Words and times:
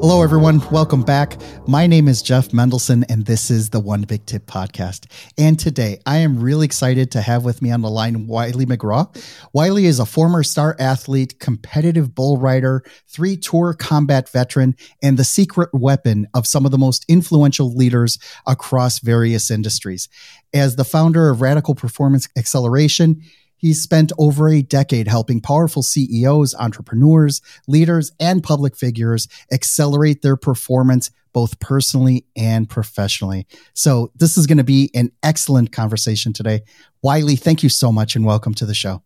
Hello, 0.00 0.22
everyone. 0.22 0.60
Welcome 0.70 1.02
back. 1.02 1.36
My 1.66 1.88
name 1.88 2.06
is 2.06 2.22
Jeff 2.22 2.50
Mendelson, 2.50 3.04
and 3.10 3.26
this 3.26 3.50
is 3.50 3.70
the 3.70 3.80
One 3.80 4.02
Big 4.02 4.24
Tip 4.26 4.46
podcast. 4.46 5.10
And 5.36 5.58
today, 5.58 5.98
I 6.06 6.18
am 6.18 6.38
really 6.38 6.66
excited 6.66 7.10
to 7.10 7.20
have 7.20 7.44
with 7.44 7.60
me 7.60 7.72
on 7.72 7.80
the 7.80 7.90
line 7.90 8.28
Wylie 8.28 8.64
McGraw. 8.64 9.12
Wylie 9.52 9.86
is 9.86 9.98
a 9.98 10.06
former 10.06 10.44
star 10.44 10.76
athlete, 10.78 11.40
competitive 11.40 12.14
bull 12.14 12.38
rider, 12.38 12.84
three 13.08 13.36
tour 13.36 13.74
combat 13.74 14.28
veteran, 14.28 14.76
and 15.02 15.18
the 15.18 15.24
secret 15.24 15.70
weapon 15.72 16.28
of 16.32 16.46
some 16.46 16.64
of 16.64 16.70
the 16.70 16.78
most 16.78 17.04
influential 17.08 17.74
leaders 17.74 18.20
across 18.46 19.00
various 19.00 19.50
industries. 19.50 20.08
As 20.54 20.76
the 20.76 20.84
founder 20.84 21.28
of 21.28 21.40
Radical 21.40 21.74
Performance 21.74 22.28
Acceleration, 22.38 23.20
He's 23.58 23.82
spent 23.82 24.12
over 24.18 24.48
a 24.48 24.62
decade 24.62 25.08
helping 25.08 25.40
powerful 25.40 25.82
CEOs, 25.82 26.54
entrepreneurs, 26.54 27.42
leaders, 27.66 28.12
and 28.18 28.42
public 28.42 28.76
figures 28.76 29.28
accelerate 29.52 30.22
their 30.22 30.36
performance 30.36 31.10
both 31.32 31.60
personally 31.60 32.24
and 32.36 32.68
professionally. 32.68 33.46
So, 33.74 34.10
this 34.16 34.38
is 34.38 34.46
going 34.46 34.58
to 34.58 34.64
be 34.64 34.90
an 34.94 35.12
excellent 35.22 35.72
conversation 35.72 36.32
today. 36.32 36.62
Wylie, 37.02 37.36
thank 37.36 37.62
you 37.62 37.68
so 37.68 37.92
much 37.92 38.16
and 38.16 38.24
welcome 38.24 38.54
to 38.54 38.66
the 38.66 38.74
show. 38.74 39.02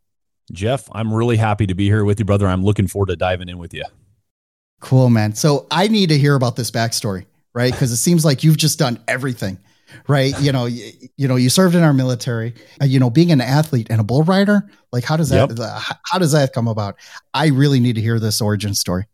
Jeff, 0.53 0.89
I'm 0.93 1.13
really 1.13 1.37
happy 1.37 1.67
to 1.67 1.75
be 1.75 1.87
here 1.87 2.05
with 2.05 2.19
you, 2.19 2.25
brother. 2.25 2.47
I'm 2.47 2.63
looking 2.63 2.87
forward 2.87 3.09
to 3.09 3.17
diving 3.17 3.49
in 3.49 3.59
with 3.59 3.75
you. 3.75 3.85
Cool, 4.81 5.11
man. 5.11 5.35
So, 5.35 5.67
I 5.71 5.89
need 5.89 6.11
to 6.11 6.19
hear 6.19 6.35
about 6.35 6.57
this 6.57 6.71
backstory, 6.71 7.27
right? 7.55 7.73
Because 7.73 7.91
it 7.91 7.97
seems 7.97 8.25
like 8.25 8.45
you've 8.45 8.57
just 8.57 8.79
done 8.79 9.01
everything 9.09 9.59
right? 10.09 10.39
You 10.41 10.53
know, 10.53 10.67
you, 10.67 10.91
you, 11.17 11.29
know, 11.29 11.37
you 11.37 11.49
served 11.49 11.75
in 11.75 11.83
our 11.83 11.93
military. 11.93 12.55
Uh, 12.81 12.85
you 12.85 12.99
know, 12.99 13.11
being 13.11 13.33
an 13.33 13.41
athlete 13.41 13.89
and 13.91 14.01
a 14.01 14.05
bull 14.05 14.23
rider, 14.23 14.69
like 14.93 15.05
how 15.05 15.17
does 15.17 15.31
that 15.31 15.51
yep. 15.51 15.59
how 16.05 16.19
does 16.19 16.33
that 16.33 16.53
come 16.53 16.69
about? 16.69 16.97
I 17.35 17.49
really 17.49 17.81
need 17.81 17.95
to 17.95 18.01
hear 18.01 18.19
this 18.19 18.41
origin 18.41 18.75
story. 18.75 19.07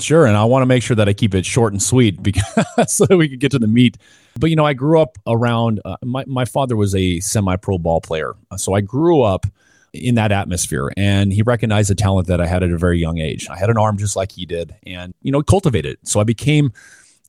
Sure, 0.00 0.26
and 0.26 0.36
I 0.36 0.44
want 0.44 0.62
to 0.62 0.66
make 0.66 0.82
sure 0.82 0.96
that 0.96 1.08
I 1.08 1.12
keep 1.12 1.34
it 1.34 1.46
short 1.46 1.72
and 1.72 1.82
sweet 1.82 2.22
because 2.22 2.44
so 2.88 3.06
we 3.16 3.28
can 3.28 3.38
get 3.38 3.52
to 3.52 3.58
the 3.58 3.68
meat. 3.68 3.96
But 4.38 4.50
you 4.50 4.56
know, 4.56 4.66
I 4.66 4.74
grew 4.74 5.00
up 5.00 5.16
around. 5.26 5.80
Uh, 5.84 5.96
my 6.04 6.24
my 6.26 6.44
father 6.44 6.76
was 6.76 6.94
a 6.94 7.20
semi-pro 7.20 7.78
ball 7.78 8.00
player, 8.00 8.34
so 8.56 8.74
I 8.74 8.80
grew 8.80 9.22
up 9.22 9.46
in 9.92 10.14
that 10.16 10.32
atmosphere 10.32 10.90
and 10.96 11.32
he 11.32 11.42
recognized 11.42 11.88
the 11.90 11.94
talent 11.94 12.28
that 12.28 12.40
I 12.40 12.46
had 12.46 12.62
at 12.62 12.70
a 12.70 12.76
very 12.76 12.98
young 12.98 13.18
age. 13.18 13.48
I 13.48 13.56
had 13.56 13.70
an 13.70 13.78
arm 13.78 13.96
just 13.96 14.14
like 14.14 14.32
he 14.32 14.44
did 14.44 14.74
and 14.86 15.14
you 15.22 15.32
know 15.32 15.42
cultivated 15.42 15.94
it. 15.94 16.08
So 16.08 16.20
I 16.20 16.24
became 16.24 16.72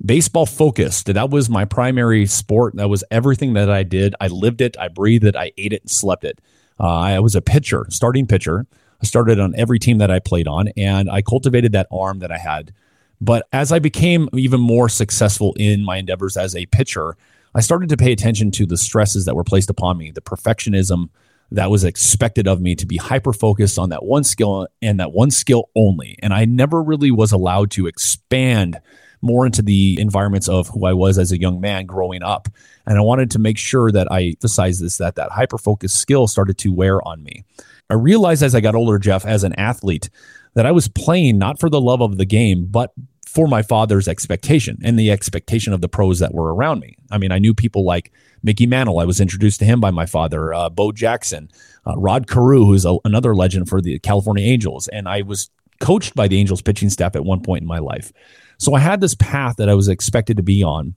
baseball 0.06 0.46
focused. 0.46 1.14
That 1.14 1.30
was 1.30 1.50
my 1.50 1.66
primary 1.66 2.26
sport. 2.26 2.76
That 2.76 2.90
was 2.90 3.04
everything 3.12 3.54
that 3.54 3.70
I 3.70 3.84
did. 3.84 4.16
I 4.22 4.28
lived 4.28 4.62
it, 4.62 4.78
I 4.80 4.88
breathed 4.88 5.26
it, 5.26 5.36
I 5.36 5.52
ate 5.58 5.74
it, 5.74 5.84
and 5.84 5.92
slept 5.92 6.24
it. 6.24 6.40
Uh, 6.80 6.88
I 6.88 7.20
was 7.20 7.36
a 7.36 7.42
pitcher, 7.42 7.86
starting 7.90 8.28
pitcher. 8.28 8.68
I 9.02 9.06
started 9.06 9.40
on 9.40 9.56
every 9.56 9.80
team 9.80 10.00
that 10.00 10.12
I 10.12 10.20
played 10.20 10.48
on, 10.48 10.70
and 10.78 11.10
I 11.10 11.22
cultivated 11.22 11.72
that 11.72 11.88
arm 11.92 12.20
that 12.20 12.32
I 12.32 12.38
had. 12.38 12.74
But 13.20 13.48
as 13.52 13.72
I 13.72 13.80
became 13.80 14.30
even 14.34 14.60
more 14.60 14.90
successful 14.90 15.56
in 15.58 15.84
my 15.84 15.98
endeavors 15.98 16.38
as 16.38 16.56
a 16.56 16.66
pitcher, 16.68 17.16
I 17.56 17.62
started 17.62 17.90
to 17.90 17.98
pay 17.98 18.12
attention 18.12 18.52
to 18.52 18.66
the 18.66 18.78
stresses 18.78 19.26
that 19.26 19.36
were 19.36 19.44
placed 19.44 19.70
upon 19.70 19.98
me, 19.98 20.12
the 20.12 20.22
perfectionism 20.22 21.10
that 21.52 21.72
was 21.72 21.84
expected 21.84 22.48
of 22.48 22.62
me 22.62 22.76
to 22.76 22.86
be 22.86 22.98
hyper 22.98 23.34
focused 23.34 23.80
on 23.80 23.90
that 23.90 24.04
one 24.04 24.24
skill 24.24 24.68
and 24.82 25.00
that 25.00 25.14
one 25.14 25.32
skill 25.32 25.70
only. 25.76 26.18
And 26.22 26.34
I 26.34 26.46
never 26.46 26.84
really 26.84 27.10
was 27.10 27.32
allowed 27.32 27.72
to 27.72 27.88
expand 27.88 28.80
more 29.22 29.46
into 29.46 29.62
the 29.62 30.00
environments 30.00 30.48
of 30.48 30.68
who 30.70 30.86
I 30.86 30.94
was 30.94 31.18
as 31.18 31.32
a 31.32 31.40
young 31.40 31.60
man 31.60 31.86
growing 31.86 32.24
up. 32.24 32.48
And 32.86 32.98
I 32.98 33.02
wanted 33.02 33.32
to 33.32 33.40
make 33.40 33.58
sure 33.58 33.92
that 33.92 34.12
I 34.12 34.30
emphasized 34.30 34.82
this 34.82 34.98
that 34.98 35.16
that 35.16 35.32
hyper 35.32 35.58
focused 35.58 35.98
skill 35.98 36.28
started 36.28 36.58
to 36.60 36.74
wear 36.74 37.06
on 37.08 37.24
me. 37.24 37.44
I 37.90 37.94
realized 37.94 38.44
as 38.44 38.54
I 38.56 38.62
got 38.62 38.76
older, 38.76 39.00
Jeff, 39.00 39.26
as 39.26 39.44
an 39.44 39.54
athlete, 39.54 40.10
that 40.54 40.66
I 40.66 40.72
was 40.72 40.88
playing 40.88 41.38
not 41.38 41.60
for 41.60 41.70
the 41.70 41.82
love 41.82 42.02
of 42.02 42.18
the 42.18 42.26
game, 42.26 42.66
but 42.66 42.94
for 43.26 43.48
my 43.48 43.62
father's 43.62 44.08
expectation 44.08 44.80
and 44.84 44.98
the 44.98 45.12
expectation 45.12 45.74
of 45.74 45.82
the 45.82 45.90
pros 45.90 46.20
that 46.20 46.34
were 46.34 46.56
around 46.56 46.80
me. 46.80 46.98
I 47.12 47.18
mean, 47.18 47.32
I 47.32 47.40
knew 47.40 47.54
people 47.54 47.86
like 47.86 48.12
Mickey 48.42 48.66
Mantle. 48.66 49.00
I 49.00 49.06
was 49.06 49.22
introduced 49.22 49.60
to 49.60 49.66
him 49.66 49.80
by 49.80 49.92
my 49.92 50.06
father, 50.06 50.54
uh, 50.54 50.70
Bo 50.70 50.92
Jackson, 50.92 51.52
uh, 51.86 51.94
Rod 51.98 52.28
Carew, 52.28 52.66
who's 52.66 52.86
a, 52.86 52.98
another 53.06 53.36
legend 53.36 53.70
for 53.70 53.82
the 53.82 54.00
California 54.00 54.46
Angels. 54.46 54.88
And 54.88 55.08
I 55.08 55.22
was 55.22 55.50
coached 55.80 56.16
by 56.16 56.28
the 56.28 56.40
Angels 56.40 56.62
pitching 56.62 56.90
staff 56.90 57.16
at 57.16 57.26
one 57.26 57.42
point 57.42 57.62
in 57.62 57.68
my 57.68 57.80
life. 57.80 58.12
So 58.58 58.74
I 58.74 58.80
had 58.80 59.02
this 59.02 59.16
path 59.16 59.58
that 59.58 59.70
I 59.70 59.76
was 59.76 59.88
expected 59.88 60.38
to 60.38 60.44
be 60.44 60.64
on 60.64 60.96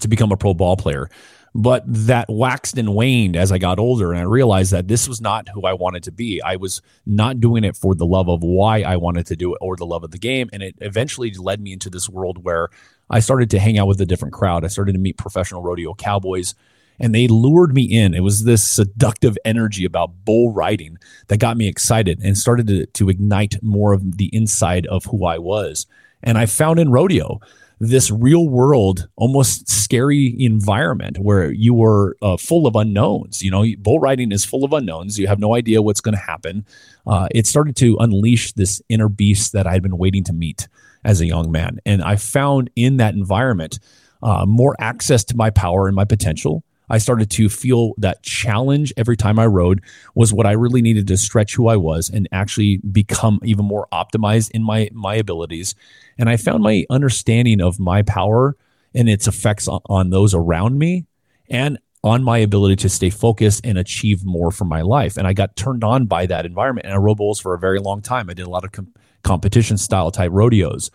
to 0.00 0.08
become 0.08 0.32
a 0.32 0.36
pro 0.36 0.54
ball 0.54 0.76
player. 0.76 1.10
But 1.52 1.82
that 1.86 2.28
waxed 2.28 2.78
and 2.78 2.94
waned 2.94 3.34
as 3.34 3.50
I 3.50 3.58
got 3.58 3.80
older, 3.80 4.12
and 4.12 4.20
I 4.20 4.24
realized 4.24 4.70
that 4.70 4.86
this 4.86 5.08
was 5.08 5.20
not 5.20 5.48
who 5.48 5.62
I 5.62 5.72
wanted 5.72 6.04
to 6.04 6.12
be. 6.12 6.40
I 6.40 6.54
was 6.54 6.80
not 7.06 7.40
doing 7.40 7.64
it 7.64 7.76
for 7.76 7.96
the 7.96 8.06
love 8.06 8.28
of 8.28 8.44
why 8.44 8.82
I 8.82 8.96
wanted 8.96 9.26
to 9.26 9.36
do 9.36 9.52
it 9.54 9.58
or 9.60 9.74
the 9.74 9.86
love 9.86 10.04
of 10.04 10.12
the 10.12 10.18
game. 10.18 10.48
And 10.52 10.62
it 10.62 10.76
eventually 10.80 11.32
led 11.32 11.60
me 11.60 11.72
into 11.72 11.90
this 11.90 12.08
world 12.08 12.44
where 12.44 12.68
I 13.08 13.18
started 13.18 13.50
to 13.50 13.58
hang 13.58 13.78
out 13.78 13.88
with 13.88 14.00
a 14.00 14.06
different 14.06 14.32
crowd. 14.32 14.64
I 14.64 14.68
started 14.68 14.92
to 14.92 15.00
meet 15.00 15.18
professional 15.18 15.60
rodeo 15.60 15.92
cowboys, 15.94 16.54
and 17.00 17.12
they 17.12 17.26
lured 17.26 17.74
me 17.74 17.82
in. 17.82 18.14
It 18.14 18.22
was 18.22 18.44
this 18.44 18.62
seductive 18.62 19.36
energy 19.44 19.84
about 19.84 20.24
bull 20.24 20.52
riding 20.52 20.98
that 21.26 21.38
got 21.38 21.56
me 21.56 21.66
excited 21.66 22.20
and 22.22 22.38
started 22.38 22.68
to, 22.68 22.86
to 22.86 23.08
ignite 23.08 23.60
more 23.60 23.92
of 23.92 24.18
the 24.18 24.30
inside 24.32 24.86
of 24.86 25.06
who 25.06 25.24
I 25.24 25.38
was. 25.38 25.86
And 26.22 26.38
I 26.38 26.46
found 26.46 26.78
in 26.78 26.90
rodeo 26.90 27.40
this 27.80 28.10
real 28.10 28.46
world, 28.46 29.08
almost 29.16 29.68
scary 29.68 30.36
environment 30.38 31.18
where 31.18 31.50
you 31.50 31.72
were 31.72 32.14
uh, 32.20 32.36
full 32.36 32.66
of 32.66 32.76
unknowns. 32.76 33.42
You 33.42 33.50
know, 33.50 33.64
bull 33.78 33.98
riding 33.98 34.32
is 34.32 34.44
full 34.44 34.64
of 34.64 34.72
unknowns. 34.72 35.18
You 35.18 35.26
have 35.28 35.38
no 35.38 35.54
idea 35.54 35.80
what's 35.80 36.02
going 36.02 36.14
to 36.14 36.20
happen. 36.20 36.66
Uh, 37.06 37.28
it 37.34 37.46
started 37.46 37.76
to 37.76 37.96
unleash 37.98 38.52
this 38.52 38.82
inner 38.90 39.08
beast 39.08 39.52
that 39.54 39.66
I 39.66 39.72
had 39.72 39.82
been 39.82 39.96
waiting 39.96 40.24
to 40.24 40.34
meet 40.34 40.68
as 41.04 41.22
a 41.22 41.26
young 41.26 41.50
man. 41.50 41.78
And 41.86 42.02
I 42.02 42.16
found 42.16 42.68
in 42.76 42.98
that 42.98 43.14
environment 43.14 43.78
uh, 44.22 44.44
more 44.44 44.76
access 44.78 45.24
to 45.24 45.36
my 45.36 45.48
power 45.48 45.86
and 45.86 45.96
my 45.96 46.04
potential. 46.04 46.62
I 46.90 46.98
started 46.98 47.30
to 47.30 47.48
feel 47.48 47.94
that 47.98 48.22
challenge 48.22 48.92
every 48.96 49.16
time 49.16 49.38
I 49.38 49.46
rode 49.46 49.82
was 50.14 50.32
what 50.32 50.46
I 50.46 50.52
really 50.52 50.82
needed 50.82 51.06
to 51.06 51.16
stretch 51.16 51.54
who 51.54 51.68
I 51.68 51.76
was 51.76 52.10
and 52.10 52.28
actually 52.32 52.78
become 52.78 53.40
even 53.44 53.64
more 53.64 53.86
optimized 53.92 54.50
in 54.50 54.62
my 54.62 54.90
my 54.92 55.14
abilities. 55.14 55.74
And 56.18 56.28
I 56.28 56.36
found 56.36 56.62
my 56.62 56.84
understanding 56.90 57.60
of 57.60 57.78
my 57.78 58.02
power 58.02 58.56
and 58.94 59.08
its 59.08 59.28
effects 59.28 59.68
on, 59.68 59.80
on 59.86 60.10
those 60.10 60.34
around 60.34 60.78
me 60.78 61.06
and 61.48 61.78
on 62.02 62.24
my 62.24 62.38
ability 62.38 62.76
to 62.76 62.88
stay 62.88 63.10
focused 63.10 63.64
and 63.64 63.78
achieve 63.78 64.24
more 64.24 64.50
for 64.50 64.64
my 64.64 64.80
life. 64.80 65.16
And 65.16 65.26
I 65.26 65.32
got 65.32 65.54
turned 65.54 65.84
on 65.84 66.06
by 66.06 66.26
that 66.26 66.46
environment. 66.46 66.86
And 66.86 66.94
I 66.94 66.96
rode 66.96 67.18
bulls 67.18 67.40
for 67.40 67.54
a 67.54 67.58
very 67.58 67.78
long 67.78 68.00
time. 68.00 68.30
I 68.30 68.34
did 68.34 68.46
a 68.46 68.50
lot 68.50 68.64
of 68.64 68.72
com- 68.72 68.94
competition 69.22 69.76
style 69.76 70.10
type 70.10 70.30
rodeos 70.32 70.90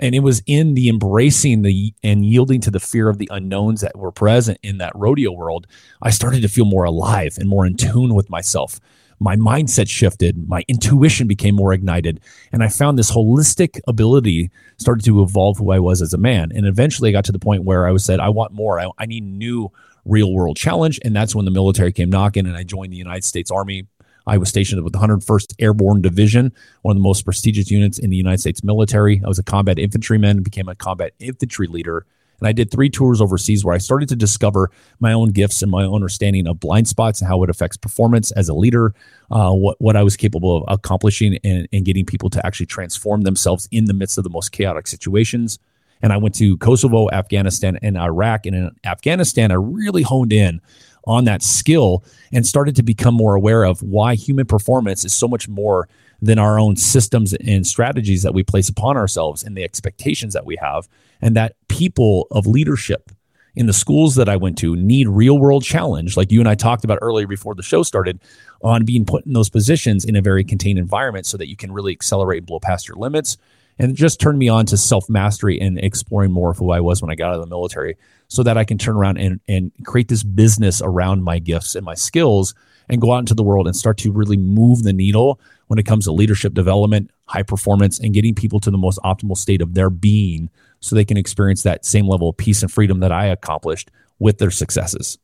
and 0.00 0.14
it 0.14 0.20
was 0.20 0.42
in 0.46 0.74
the 0.74 0.88
embracing 0.88 1.62
the 1.62 1.94
and 2.02 2.24
yielding 2.24 2.60
to 2.60 2.70
the 2.70 2.80
fear 2.80 3.08
of 3.08 3.18
the 3.18 3.28
unknowns 3.30 3.80
that 3.80 3.96
were 3.96 4.12
present 4.12 4.58
in 4.62 4.78
that 4.78 4.94
rodeo 4.94 5.32
world 5.32 5.66
i 6.02 6.10
started 6.10 6.42
to 6.42 6.48
feel 6.48 6.64
more 6.64 6.84
alive 6.84 7.36
and 7.38 7.48
more 7.48 7.66
in 7.66 7.76
tune 7.76 8.14
with 8.14 8.30
myself. 8.30 8.80
My 9.20 9.34
mindset 9.34 9.88
shifted 9.88 10.48
my 10.48 10.64
intuition 10.68 11.26
became 11.26 11.56
more 11.56 11.72
ignited 11.72 12.20
and 12.52 12.62
i 12.62 12.68
found 12.68 12.98
this 12.98 13.10
holistic 13.10 13.80
ability 13.88 14.50
started 14.76 15.04
to 15.04 15.22
evolve 15.22 15.58
who 15.58 15.72
i 15.72 15.78
was 15.78 16.00
as 16.00 16.14
a 16.14 16.18
man. 16.18 16.52
And 16.54 16.66
eventually 16.66 17.08
i 17.10 17.12
got 17.12 17.24
to 17.24 17.32
the 17.32 17.38
point 17.38 17.64
where 17.64 17.86
i 17.86 17.90
was 17.90 18.04
said 18.04 18.20
i 18.20 18.28
want 18.28 18.52
more. 18.52 18.78
I, 18.78 18.88
I 18.98 19.06
need 19.06 19.24
new 19.24 19.70
real 20.04 20.32
world 20.32 20.56
challenge. 20.56 20.98
And 21.04 21.14
that's 21.14 21.34
when 21.34 21.44
the 21.44 21.50
military 21.50 21.92
came 21.92 22.10
knocking 22.10 22.46
and 22.46 22.56
i 22.56 22.62
joined 22.62 22.92
the 22.92 22.96
united 22.96 23.24
states 23.24 23.50
army 23.50 23.86
I 24.28 24.36
was 24.36 24.50
stationed 24.50 24.84
with 24.84 24.92
the 24.92 24.98
101st 24.98 25.54
Airborne 25.58 26.02
Division, 26.02 26.52
one 26.82 26.96
of 26.96 26.98
the 26.98 27.02
most 27.02 27.24
prestigious 27.24 27.70
units 27.70 27.98
in 27.98 28.10
the 28.10 28.16
United 28.16 28.38
States 28.38 28.62
military. 28.62 29.20
I 29.24 29.28
was 29.28 29.38
a 29.38 29.42
combat 29.42 29.78
infantryman, 29.78 30.42
became 30.42 30.68
a 30.68 30.74
combat 30.74 31.12
infantry 31.18 31.66
leader, 31.66 32.06
And 32.38 32.46
I 32.46 32.52
did 32.52 32.70
three 32.70 32.90
tours 32.90 33.20
overseas 33.20 33.64
where 33.64 33.74
I 33.74 33.78
started 33.78 34.08
to 34.10 34.16
discover 34.16 34.70
my 35.00 35.12
own 35.12 35.30
gifts 35.30 35.62
and 35.62 35.70
my 35.70 35.84
own 35.84 35.96
understanding 35.96 36.46
of 36.46 36.60
blind 36.60 36.86
spots 36.86 37.20
and 37.20 37.28
how 37.28 37.42
it 37.42 37.50
affects 37.50 37.76
performance 37.76 38.30
as 38.32 38.48
a 38.48 38.54
leader, 38.54 38.94
uh, 39.30 39.52
what, 39.52 39.80
what 39.80 39.96
I 39.96 40.02
was 40.02 40.16
capable 40.16 40.58
of 40.58 40.64
accomplishing 40.68 41.38
and, 41.42 41.66
and 41.72 41.84
getting 41.84 42.04
people 42.04 42.30
to 42.30 42.46
actually 42.46 42.66
transform 42.66 43.22
themselves 43.22 43.66
in 43.72 43.86
the 43.86 43.94
midst 43.94 44.18
of 44.18 44.24
the 44.24 44.30
most 44.30 44.52
chaotic 44.52 44.86
situations. 44.86 45.58
And 46.00 46.12
I 46.12 46.16
went 46.16 46.34
to 46.36 46.56
Kosovo, 46.58 47.10
Afghanistan, 47.10 47.78
and 47.82 47.98
Iraq. 47.98 48.46
And 48.46 48.54
in 48.54 48.70
Afghanistan, 48.84 49.50
I 49.50 49.54
really 49.54 50.02
honed 50.02 50.32
in 50.32 50.60
on 51.08 51.24
that 51.24 51.42
skill 51.42 52.04
and 52.32 52.46
started 52.46 52.76
to 52.76 52.82
become 52.82 53.14
more 53.14 53.34
aware 53.34 53.64
of 53.64 53.82
why 53.82 54.14
human 54.14 54.46
performance 54.46 55.04
is 55.04 55.12
so 55.12 55.26
much 55.26 55.48
more 55.48 55.88
than 56.20 56.38
our 56.38 56.58
own 56.58 56.76
systems 56.76 57.32
and 57.34 57.66
strategies 57.66 58.22
that 58.22 58.34
we 58.34 58.42
place 58.42 58.68
upon 58.68 58.96
ourselves 58.96 59.42
and 59.42 59.56
the 59.56 59.64
expectations 59.64 60.34
that 60.34 60.44
we 60.44 60.56
have. 60.60 60.88
And 61.20 61.34
that 61.34 61.56
people 61.68 62.28
of 62.30 62.46
leadership 62.46 63.10
in 63.56 63.66
the 63.66 63.72
schools 63.72 64.14
that 64.14 64.28
I 64.28 64.36
went 64.36 64.58
to 64.58 64.76
need 64.76 65.08
real 65.08 65.38
world 65.38 65.64
challenge, 65.64 66.16
like 66.16 66.30
you 66.30 66.38
and 66.38 66.48
I 66.48 66.54
talked 66.54 66.84
about 66.84 66.98
earlier 67.02 67.26
before 67.26 67.54
the 67.56 67.62
show 67.62 67.82
started, 67.82 68.20
on 68.62 68.84
being 68.84 69.04
put 69.04 69.26
in 69.26 69.32
those 69.32 69.48
positions 69.48 70.04
in 70.04 70.14
a 70.14 70.22
very 70.22 70.44
contained 70.44 70.78
environment 70.78 71.26
so 71.26 71.36
that 71.38 71.48
you 71.48 71.56
can 71.56 71.72
really 71.72 71.92
accelerate 71.92 72.38
and 72.38 72.46
blow 72.46 72.60
past 72.60 72.86
your 72.86 72.96
limits. 72.96 73.36
And 73.80 73.96
just 73.96 74.20
turned 74.20 74.38
me 74.38 74.48
on 74.48 74.66
to 74.66 74.76
self 74.76 75.08
mastery 75.08 75.60
and 75.60 75.78
exploring 75.78 76.32
more 76.32 76.50
of 76.50 76.58
who 76.58 76.70
I 76.70 76.80
was 76.80 77.00
when 77.00 77.10
I 77.10 77.14
got 77.14 77.28
out 77.28 77.36
of 77.36 77.40
the 77.40 77.46
military 77.46 77.96
so 78.28 78.42
that 78.42 78.56
I 78.56 78.64
can 78.64 78.78
turn 78.78 78.96
around 78.96 79.18
and, 79.18 79.40
and 79.48 79.72
create 79.84 80.08
this 80.08 80.22
business 80.22 80.80
around 80.82 81.24
my 81.24 81.38
gifts 81.38 81.74
and 81.74 81.84
my 81.84 81.94
skills 81.94 82.54
and 82.88 83.00
go 83.00 83.12
out 83.12 83.18
into 83.18 83.34
the 83.34 83.42
world 83.42 83.66
and 83.66 83.76
start 83.76 83.98
to 83.98 84.12
really 84.12 84.36
move 84.36 84.82
the 84.82 84.92
needle 84.92 85.40
when 85.66 85.78
it 85.78 85.84
comes 85.84 86.04
to 86.04 86.12
leadership 86.12 86.54
development, 86.54 87.10
high 87.26 87.42
performance, 87.42 87.98
and 87.98 88.14
getting 88.14 88.34
people 88.34 88.60
to 88.60 88.70
the 88.70 88.78
most 88.78 88.98
optimal 89.04 89.36
state 89.36 89.60
of 89.60 89.74
their 89.74 89.90
being 89.90 90.50
so 90.80 90.94
they 90.94 91.04
can 91.04 91.16
experience 91.16 91.62
that 91.62 91.84
same 91.84 92.06
level 92.06 92.28
of 92.28 92.36
peace 92.36 92.62
and 92.62 92.72
freedom 92.72 93.00
that 93.00 93.12
I 93.12 93.26
accomplished 93.26 93.90
with 94.18 94.38
their 94.38 94.50
successes. 94.50 95.18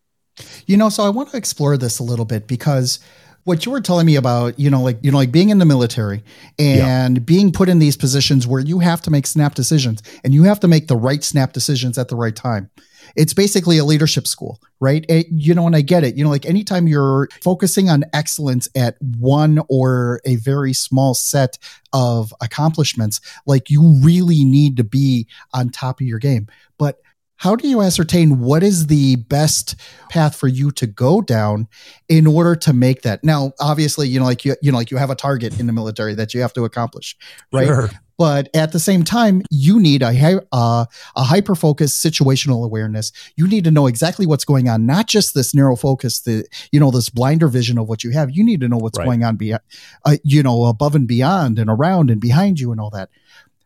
You 0.67 0.77
know, 0.77 0.89
so 0.89 1.05
I 1.05 1.11
want 1.11 1.31
to 1.31 1.37
explore 1.37 1.77
this 1.77 1.99
a 1.99 2.03
little 2.03 2.25
bit 2.25 2.47
because 2.47 2.99
what 3.45 3.65
you 3.65 3.73
were 3.73 3.81
telling 3.81 4.07
me 4.07 4.17
about, 4.17 4.59
you 4.59 4.69
know, 4.69 4.83
like 4.83 4.99
you 5.03 5.11
know, 5.11 5.19
like 5.19 5.31
being 5.31 5.51
in 5.51 5.59
the 5.59 5.65
military 5.65 6.25
and 6.59 7.17
yeah. 7.17 7.23
being 7.23 7.53
put 7.53 7.69
in 7.69 7.79
these 7.79 7.97
positions 7.97 8.47
where 8.47 8.61
you 8.61 8.81
have 8.81 9.01
to 9.03 9.11
make 9.11 9.27
snap 9.27 9.55
decisions 9.55 10.03
and 10.25 10.35
you 10.35 10.43
have 10.43 10.59
to 10.61 10.69
make 10.69 10.89
the 10.89 10.97
right 10.97 11.23
snap 11.23 11.53
decisions 11.53 11.99
at 11.99 12.09
the 12.09 12.17
right 12.17 12.35
time 12.35 12.71
it's 13.17 13.35
basically 13.35 13.79
a 13.79 13.85
leadership 13.85 14.27
school, 14.27 14.61
right? 14.81 15.05
It, 15.09 15.27
you 15.31 15.55
know, 15.55 15.67
and 15.67 15.77
I 15.77 15.81
get 15.81 16.05
it. 16.05 16.17
You 16.17 16.25
know, 16.25 16.31
like 16.31 16.47
anytime 16.47 16.89
you're 16.89 17.29
focusing 17.43 17.89
on 17.89 18.05
excellence 18.13 18.69
at 18.75 18.97
one 19.01 19.61
or 19.69 20.21
a 20.25 20.37
very 20.37 20.73
small 20.73 21.15
set 21.15 21.59
of 21.93 22.33
accomplishments, 22.41 23.21
like 23.47 23.71
you 23.71 24.01
really 24.03 24.45
need 24.45 24.77
to 24.77 24.85
be 24.85 25.27
on 25.53 25.71
top 25.71 26.01
of 26.01 26.07
your 26.07 26.19
game. 26.19 26.49
But 26.79 27.01
how 27.37 27.57
do 27.57 27.69
you 27.69 27.83
ascertain 27.83 28.39
what 28.41 28.63
is 28.63 28.87
the 28.87 29.17
best 29.17 29.75
path 30.09 30.37
for 30.37 30.49
you 30.49 30.71
to 30.71 30.87
go 30.87 31.21
down 31.21 31.69
in 32.09 32.27
order 32.27 32.55
to 32.55 32.73
make 32.73 33.03
that 33.03 33.23
now 33.25 33.53
obviously 33.61 34.09
you 34.09 34.19
know 34.19 34.25
like 34.25 34.45
you 34.45 34.55
you 34.63 34.71
know 34.71 34.79
like 34.79 34.91
you 34.91 34.97
have 34.97 35.11
a 35.11 35.15
target 35.15 35.59
in 35.59 35.67
the 35.67 35.73
military 35.73 36.15
that 36.15 36.33
you 36.33 36.41
have 36.41 36.53
to 36.53 36.65
accomplish 36.65 37.17
right 37.53 37.67
sure. 37.67 37.91
But 38.17 38.49
at 38.55 38.73
the 38.73 38.79
same 38.79 39.03
time, 39.03 39.43
you 39.51 39.81
need 39.81 40.03
a 40.03 40.41
uh, 40.53 40.85
a 41.17 41.23
hyper 41.23 41.55
focused 41.55 42.05
situational 42.05 42.65
awareness. 42.65 43.13
You 43.37 43.49
need 43.49 43.65
to 43.65 43.71
know 43.71 43.87
exactly 43.87 44.27
what's 44.27 44.45
going 44.45 44.69
on, 44.69 44.87
not 44.87 45.07
just 45.07 45.35
this 45.35 45.55
narrow 45.55 45.77
focus, 45.77 46.21
the 46.21 46.47
you 46.71 46.79
know 46.79 46.91
this 46.91 47.09
blinder 47.09 47.49
vision 47.49 47.79
of 47.79 47.89
what 47.89 48.05
you 48.05 48.11
have. 48.11 48.31
You 48.31 48.45
need 48.45 48.61
to 48.61 48.69
know 48.69 48.77
what's 48.77 48.99
right. 48.99 49.05
going 49.05 49.25
on 49.25 49.37
beyond, 49.37 49.63
uh, 50.05 50.17
you 50.23 50.43
know, 50.43 50.67
above 50.67 50.95
and 50.95 51.09
beyond, 51.09 51.59
and 51.59 51.69
around 51.69 52.11
and 52.11 52.21
behind 52.21 52.61
you, 52.61 52.71
and 52.71 52.81
all 52.81 52.91
that. 52.91 53.11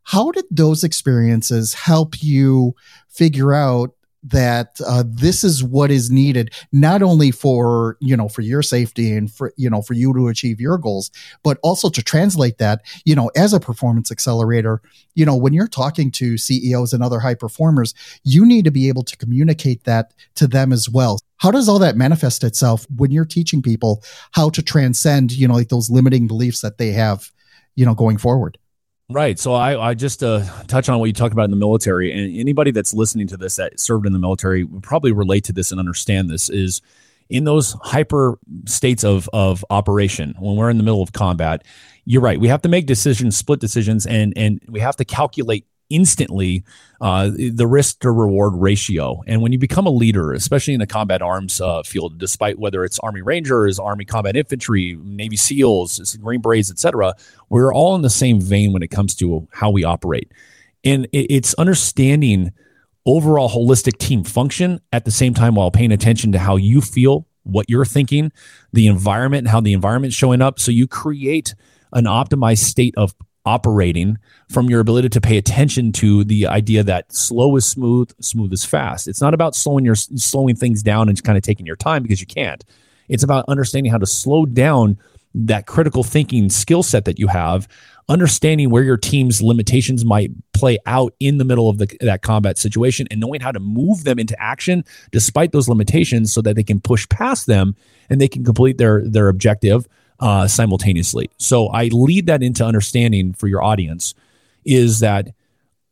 How 0.05 0.31
did 0.31 0.47
those 0.51 0.85
experiences 0.85 1.75
help 1.75 2.23
you 2.23 2.75
figure 3.09 3.53
out 3.53 3.93
that 4.23 4.81
uh, 4.87 5.05
this 5.07 5.45
is 5.45 5.63
what 5.63 5.91
is 5.91 6.11
needed 6.11 6.53
not 6.73 7.03
only 7.03 7.31
for 7.31 7.97
you 8.01 8.17
know 8.17 8.29
for 8.29 8.43
your 8.43 8.63
safety 8.63 9.13
and 9.13 9.33
for 9.33 9.53
you 9.57 9.71
know 9.71 9.81
for 9.81 9.95
you 9.95 10.13
to 10.13 10.29
achieve 10.29 10.61
your 10.61 10.77
goals 10.77 11.11
but 11.43 11.59
also 11.63 11.89
to 11.89 12.03
translate 12.03 12.59
that 12.59 12.83
you 13.05 13.15
know 13.15 13.31
as 13.37 13.53
a 13.53 13.61
performance 13.61 14.11
accelerator. 14.11 14.83
You 15.15 15.25
know 15.25 15.37
when 15.37 15.53
you're 15.53 15.69
talking 15.69 16.11
to 16.13 16.37
CEOs 16.37 16.93
and 16.93 17.03
other 17.03 17.21
high 17.21 17.35
performers 17.35 17.95
you 18.25 18.45
need 18.45 18.65
to 18.65 18.71
be 18.71 18.89
able 18.89 19.05
to 19.05 19.17
communicate 19.17 19.85
that 19.85 20.15
to 20.35 20.47
them 20.47 20.73
as 20.73 20.89
well. 20.89 21.19
How 21.39 21.51
does 21.53 21.69
all 21.69 21.79
that 21.79 21.97
manifest 21.97 22.43
itself 22.43 22.87
when 22.97 23.13
you're 23.13 23.25
teaching 23.25 23.63
people 23.63 24.03
how 24.33 24.51
to 24.51 24.63
transcend 24.63 25.33
you 25.33 25.47
know 25.47 25.55
like 25.55 25.69
those 25.69 25.91
limiting 25.91 26.27
beliefs 26.27 26.61
that 26.61 26.79
they 26.79 26.91
have 26.91 27.31
you 27.77 27.87
know 27.87 27.95
going 27.95 28.19
forward 28.19 28.59
Right. 29.11 29.39
So 29.39 29.55
I, 29.55 29.91
I 29.91 29.95
just 29.95 30.23
uh, 30.23 30.45
touch 30.67 30.91
on 30.91 30.99
what 30.99 31.07
you 31.07 31.15
talked 31.15 31.33
about 31.33 31.45
in 31.45 31.51
the 31.51 31.57
military, 31.57 32.13
and 32.13 32.39
anybody 32.39 32.73
that's 32.73 32.93
listening 32.93 33.27
to 33.29 33.39
this 33.39 33.57
that 33.57 33.81
served 33.81 34.07
in 34.07 34.13
the 34.13 34.19
military 34.19 34.65
would 34.65 34.83
probably 34.83 35.13
relate 35.13 35.45
to 35.45 35.53
this 35.53 35.71
and 35.71 35.81
understand 35.81 36.29
this. 36.29 36.51
Is 36.51 36.83
in 37.31 37.45
those 37.45 37.75
hyper 37.85 38.39
states 38.67 39.05
of 39.05 39.27
of 39.33 39.65
operation 39.71 40.35
when 40.39 40.57
we're 40.57 40.69
in 40.69 40.77
the 40.77 40.83
middle 40.83 41.03
of 41.03 41.13
combat, 41.13 41.65
you're 42.05 42.21
right. 42.21 42.39
We 42.39 42.49
have 42.49 42.61
to 42.63 42.69
make 42.69 42.85
decisions, 42.85 43.35
split 43.35 43.61
decisions, 43.61 44.05
and 44.05 44.35
and 44.37 44.61
we 44.69 44.81
have 44.81 44.97
to 44.97 45.07
calculate 45.07 45.65
instantly 45.91 46.65
uh, 47.01 47.31
the 47.31 47.67
risk 47.67 48.01
to 48.01 48.11
reward 48.11 48.55
ratio. 48.55 49.23
And 49.27 49.41
when 49.41 49.53
you 49.53 49.59
become 49.59 49.87
a 49.87 49.91
leader, 49.91 50.33
especially 50.33 50.75
in 50.75 50.81
the 50.81 50.87
combat 50.87 51.23
arms 51.23 51.61
uh, 51.61 51.83
field, 51.83 52.19
despite 52.19 52.59
whether 52.59 52.85
it's 52.85 52.99
Army 53.01 53.23
Rangers, 53.23 53.79
Army 53.79 54.05
Combat 54.05 54.37
Infantry, 54.37 54.99
Navy 55.03 55.37
SEALs, 55.37 56.17
Green 56.21 56.41
Berets, 56.41 56.71
etc., 56.71 57.15
we're 57.49 57.73
all 57.73 57.95
in 57.95 58.03
the 58.03 58.11
same 58.11 58.41
vein 58.41 58.73
when 58.73 58.83
it 58.83 58.89
comes 58.89 59.15
to 59.17 59.49
how 59.53 59.71
we 59.71 59.85
operate. 59.85 60.33
And 60.85 61.09
it's 61.13 61.55
understanding 61.55 62.53
overall 63.07 63.49
holistic 63.49 63.99
team 63.99 64.23
function 64.23 64.81
at 64.93 65.05
the 65.05 65.11
same 65.11 65.35
time 65.35 65.55
while 65.55 65.71
paying 65.71 65.93
attention 65.93 66.33
to 66.33 66.39
how 66.39 66.57
you 66.57 66.81
feel, 66.81 67.27
what 67.43 67.69
you're 67.69 67.85
thinking, 67.85 68.31
the 68.73 68.87
environment, 68.87 69.49
how 69.49 69.61
the 69.61 69.73
environment's 69.73 70.17
showing 70.17 70.43
up. 70.43 70.59
So 70.59 70.71
you 70.71 70.87
create 70.87 71.55
an 71.93 72.05
optimized 72.05 72.65
state 72.65 72.95
of 72.97 73.15
operating 73.49 74.19
from 74.51 74.69
your 74.69 74.81
ability 74.81 75.09
to 75.09 75.21
pay 75.23 75.39
attention 75.39 75.91
to 75.91 76.23
the 76.25 76.47
idea 76.47 76.83
that 76.83 77.11
slow 77.11 77.57
is 77.57 77.65
smooth, 77.65 78.13
smooth 78.21 78.53
is 78.53 78.63
fast. 78.63 79.09
It's 79.09 79.23
not 79.23 79.33
about 79.33 79.57
slowing 79.57 79.87
your 79.87 79.95
slowing 79.95 80.55
things 80.55 80.83
down 80.83 81.09
and 81.09 81.23
kind 81.25 81.39
of 81.39 81.43
taking 81.43 81.65
your 81.65 81.77
time 81.77 82.03
because 82.03 82.21
you 82.21 82.27
can't. 82.27 82.63
It's 83.09 83.23
about 83.23 83.47
understanding 83.49 83.91
how 83.91 83.97
to 83.97 84.07
slow 84.07 84.45
down 84.45 84.99
that 85.35 85.67
critical 85.67 86.05
thinking 86.05 86.51
skill 86.51 86.83
set 86.83 87.07
that 87.07 87.19
you 87.19 87.27
have, 87.29 87.69
understanding 88.09 88.69
where 88.69 88.83
your 88.83 88.99
team's 88.99 89.41
limitations 89.41 90.05
might 90.05 90.31
play 90.53 90.79
out 90.85 91.15
in 91.19 91.39
the 91.39 91.45
middle 91.45 91.71
of 91.71 91.79
the, 91.79 91.97
that 92.01 92.21
combat 92.21 92.59
situation 92.59 93.07
and 93.11 93.21
knowing 93.21 93.41
how 93.41 93.53
to 93.53 93.61
move 93.61 94.05
them 94.05 94.19
into 94.19 94.39
action 94.43 94.85
despite 95.11 95.53
those 95.53 95.69
limitations 95.69 96.33
so 96.33 96.43
that 96.43 96.55
they 96.55 96.63
can 96.63 96.81
push 96.81 97.09
past 97.09 97.47
them 97.47 97.75
and 98.11 98.21
they 98.21 98.29
can 98.29 98.45
complete 98.45 98.77
their 98.77 99.03
their 99.09 99.29
objective 99.29 99.87
uh, 100.21 100.47
simultaneously. 100.47 101.31
So 101.39 101.69
I 101.69 101.89
lead 101.93 102.27
that 102.27 102.43
into 102.43 102.65
understanding 102.65 103.33
for 103.33 103.47
your 103.47 103.63
audience 103.63 104.15
is 104.65 105.01
that 105.01 105.29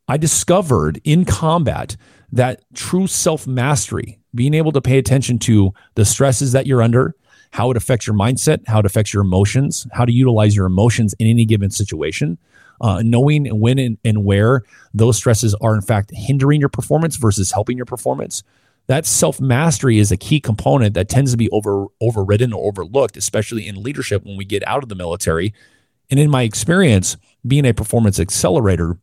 I 0.09 0.17
discovered 0.17 1.01
in 1.05 1.25
combat 1.25 1.97
that 2.33 2.63
true 2.75 3.07
self 3.07 3.47
mastery, 3.47 4.19
being 4.35 4.55
able 4.55 4.73
to 4.73 4.81
pay 4.81 4.99
attention 4.99 5.39
to 5.41 5.73
the 5.95 6.05
stresses 6.05 6.53
that 6.53 6.67
you're 6.67 6.83
under, 6.83 7.15
how 7.53 7.71
it 7.71 7.77
affects 7.77 8.07
your 8.07 8.17
mindset, 8.17 8.67
how 8.67 8.81
it 8.81 8.87
affects 8.87 9.15
your 9.15 9.23
emotions, 9.23 9.87
how 9.93 10.05
to 10.05 10.13
utilize 10.13 10.55
your 10.55 10.67
emotions 10.67 11.15
in 11.19 11.27
any 11.27 11.45
given 11.45 11.71
situation, 11.71 12.39
uh, 12.81 13.03
knowing 13.05 13.47
when 13.59 13.79
and, 13.79 13.99
and 14.05 14.25
where 14.25 14.63
those 14.93 15.17
stresses 15.17 15.55
are 15.61 15.75
in 15.75 15.81
fact 15.81 16.11
hindering 16.15 16.61
your 16.61 16.69
performance 16.69 17.17
versus 17.17 17.53
helping 17.53 17.77
your 17.77 17.87
performance 17.87 18.43
that 18.87 19.07
self 19.07 19.41
mastery 19.41 19.99
is 19.99 20.13
a 20.13 20.17
key 20.17 20.41
component 20.41 20.95
that 20.95 21.09
tends 21.09 21.33
to 21.33 21.37
be 21.37 21.51
over 21.51 21.87
overridden 22.01 22.53
or 22.53 22.69
overlooked, 22.69 23.17
especially 23.17 23.67
in 23.67 23.83
leadership 23.83 24.25
when 24.25 24.37
we 24.37 24.45
get 24.45 24.67
out 24.67 24.83
of 24.83 24.89
the 24.89 24.95
military. 24.95 25.53
And 26.11 26.21
in 26.21 26.31
my 26.31 26.43
experience, 26.43 27.17
being 27.47 27.67
a 27.67 27.75
performance 27.75 28.21
accelerator, 28.21 28.99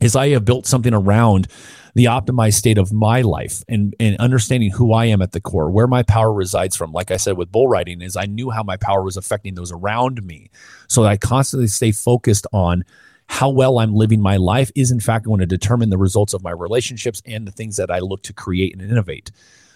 is 0.00 0.16
I 0.16 0.28
have 0.30 0.44
built 0.44 0.66
something 0.66 0.94
around 0.94 1.48
the 1.94 2.04
optimized 2.04 2.54
state 2.54 2.78
of 2.78 2.92
my 2.92 3.22
life 3.22 3.64
and, 3.68 3.94
and 3.98 4.16
understanding 4.18 4.70
who 4.70 4.92
I 4.92 5.06
am 5.06 5.20
at 5.20 5.32
the 5.32 5.40
core, 5.40 5.70
where 5.70 5.88
my 5.88 6.04
power 6.04 6.32
resides 6.32 6.76
from. 6.76 6.92
Like 6.92 7.10
I 7.10 7.16
said 7.16 7.36
with 7.36 7.50
bull 7.50 7.66
riding, 7.66 8.00
is 8.02 8.16
I 8.16 8.26
knew 8.26 8.50
how 8.50 8.62
my 8.62 8.76
power 8.76 9.02
was 9.02 9.16
affecting 9.16 9.54
those 9.54 9.72
around 9.72 10.22
me. 10.24 10.50
So 10.88 11.04
I 11.04 11.16
constantly 11.16 11.66
stay 11.66 11.90
focused 11.90 12.46
on 12.52 12.84
how 13.28 13.50
well 13.50 13.78
I'm 13.78 13.94
living 13.94 14.20
my 14.20 14.36
life 14.36 14.70
is 14.74 14.90
in 14.90 15.00
fact 15.00 15.26
going 15.26 15.40
to 15.40 15.46
determine 15.46 15.90
the 15.90 15.98
results 15.98 16.32
of 16.34 16.42
my 16.42 16.50
relationships 16.50 17.22
and 17.26 17.46
the 17.46 17.52
things 17.52 17.76
that 17.76 17.90
I 17.90 17.98
look 18.00 18.22
to 18.24 18.32
create 18.32 18.72
and 18.72 18.90
innovate. 18.90 19.30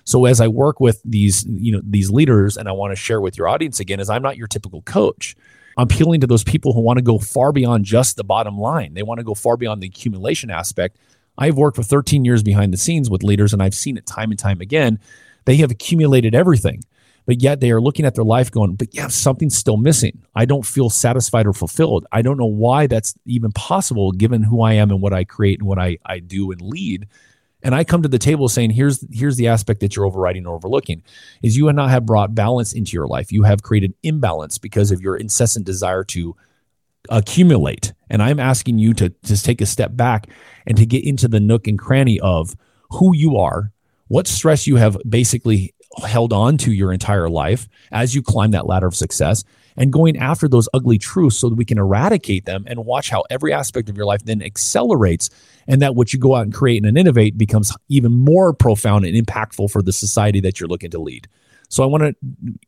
So 0.04 0.24
as 0.24 0.40
I 0.40 0.48
work 0.48 0.80
with 0.80 1.00
these, 1.04 1.44
you 1.44 1.72
know, 1.72 1.80
these 1.84 2.10
leaders 2.10 2.56
and 2.56 2.68
I 2.68 2.72
want 2.72 2.92
to 2.92 2.96
share 2.96 3.20
with 3.20 3.38
your 3.38 3.48
audience 3.48 3.78
again 3.78 4.00
is 4.00 4.10
I'm 4.10 4.22
not 4.22 4.36
your 4.36 4.48
typical 4.48 4.82
coach. 4.82 5.36
I'm 5.76 5.84
appealing 5.84 6.20
to 6.22 6.26
those 6.26 6.44
people 6.44 6.72
who 6.72 6.80
want 6.80 6.98
to 6.98 7.04
go 7.04 7.18
far 7.18 7.52
beyond 7.52 7.84
just 7.84 8.16
the 8.16 8.24
bottom 8.24 8.58
line. 8.58 8.94
They 8.94 9.02
want 9.02 9.18
to 9.18 9.24
go 9.24 9.34
far 9.34 9.56
beyond 9.56 9.82
the 9.82 9.86
accumulation 9.86 10.50
aspect. 10.50 10.98
I've 11.38 11.56
worked 11.56 11.76
for 11.76 11.82
13 11.82 12.24
years 12.24 12.42
behind 12.42 12.72
the 12.72 12.78
scenes 12.78 13.08
with 13.08 13.22
leaders 13.22 13.52
and 13.52 13.62
I've 13.62 13.74
seen 13.74 13.96
it 13.96 14.06
time 14.06 14.30
and 14.30 14.38
time 14.38 14.60
again. 14.60 14.98
They 15.44 15.56
have 15.56 15.70
accumulated 15.70 16.34
everything 16.34 16.82
but 17.26 17.42
yet 17.42 17.60
they 17.60 17.70
are 17.70 17.80
looking 17.80 18.04
at 18.04 18.14
their 18.14 18.24
life 18.24 18.50
going, 18.50 18.74
but 18.74 18.94
yeah, 18.94 19.08
something's 19.08 19.56
still 19.56 19.76
missing. 19.76 20.22
I 20.34 20.44
don't 20.44 20.66
feel 20.66 20.90
satisfied 20.90 21.46
or 21.46 21.52
fulfilled. 21.52 22.06
I 22.12 22.22
don't 22.22 22.36
know 22.36 22.46
why 22.46 22.86
that's 22.86 23.14
even 23.26 23.52
possible 23.52 24.12
given 24.12 24.42
who 24.42 24.62
I 24.62 24.74
am 24.74 24.90
and 24.90 25.00
what 25.00 25.12
I 25.12 25.24
create 25.24 25.60
and 25.60 25.68
what 25.68 25.78
I, 25.78 25.98
I 26.04 26.18
do 26.18 26.50
and 26.50 26.60
lead. 26.60 27.06
And 27.62 27.74
I 27.74 27.84
come 27.84 28.02
to 28.02 28.08
the 28.08 28.18
table 28.18 28.48
saying, 28.48 28.70
here's 28.70 29.04
here's 29.12 29.36
the 29.36 29.46
aspect 29.46 29.80
that 29.80 29.94
you're 29.94 30.04
overriding 30.04 30.46
or 30.46 30.56
overlooking, 30.56 31.02
is 31.42 31.56
you 31.56 31.68
and 31.68 31.76
not 31.76 31.90
have 31.90 32.04
brought 32.04 32.34
balance 32.34 32.72
into 32.72 32.92
your 32.92 33.06
life. 33.06 33.30
You 33.30 33.44
have 33.44 33.62
created 33.62 33.94
imbalance 34.02 34.58
because 34.58 34.90
of 34.90 35.00
your 35.00 35.16
incessant 35.16 35.64
desire 35.64 36.02
to 36.04 36.34
accumulate. 37.08 37.92
And 38.10 38.22
I'm 38.22 38.40
asking 38.40 38.78
you 38.78 38.94
to 38.94 39.14
just 39.24 39.44
take 39.44 39.60
a 39.60 39.66
step 39.66 39.96
back 39.96 40.26
and 40.66 40.76
to 40.76 40.86
get 40.86 41.04
into 41.04 41.28
the 41.28 41.40
nook 41.40 41.68
and 41.68 41.78
cranny 41.78 42.18
of 42.20 42.56
who 42.90 43.14
you 43.14 43.36
are, 43.36 43.72
what 44.08 44.26
stress 44.26 44.66
you 44.66 44.76
have 44.76 44.98
basically 45.08 45.72
held 46.06 46.32
on 46.32 46.56
to 46.58 46.72
your 46.72 46.92
entire 46.92 47.28
life 47.28 47.68
as 47.90 48.14
you 48.14 48.22
climb 48.22 48.50
that 48.52 48.66
ladder 48.66 48.86
of 48.86 48.94
success 48.94 49.44
and 49.76 49.92
going 49.92 50.16
after 50.16 50.48
those 50.48 50.68
ugly 50.74 50.98
truths 50.98 51.38
so 51.38 51.48
that 51.48 51.54
we 51.54 51.64
can 51.64 51.78
eradicate 51.78 52.44
them 52.44 52.64
and 52.66 52.84
watch 52.84 53.10
how 53.10 53.24
every 53.30 53.52
aspect 53.52 53.88
of 53.88 53.96
your 53.96 54.06
life 54.06 54.24
then 54.24 54.42
accelerates 54.42 55.30
and 55.66 55.80
that 55.82 55.94
what 55.94 56.12
you 56.12 56.18
go 56.18 56.34
out 56.34 56.42
and 56.42 56.54
create 56.54 56.84
and 56.84 56.98
innovate 56.98 57.38
becomes 57.38 57.74
even 57.88 58.12
more 58.12 58.52
profound 58.52 59.04
and 59.04 59.16
impactful 59.16 59.70
for 59.70 59.82
the 59.82 59.92
society 59.92 60.40
that 60.40 60.60
you're 60.60 60.68
looking 60.68 60.90
to 60.90 60.98
lead. 60.98 61.28
So 61.68 61.82
I 61.82 61.86
want 61.86 62.02
to 62.02 62.14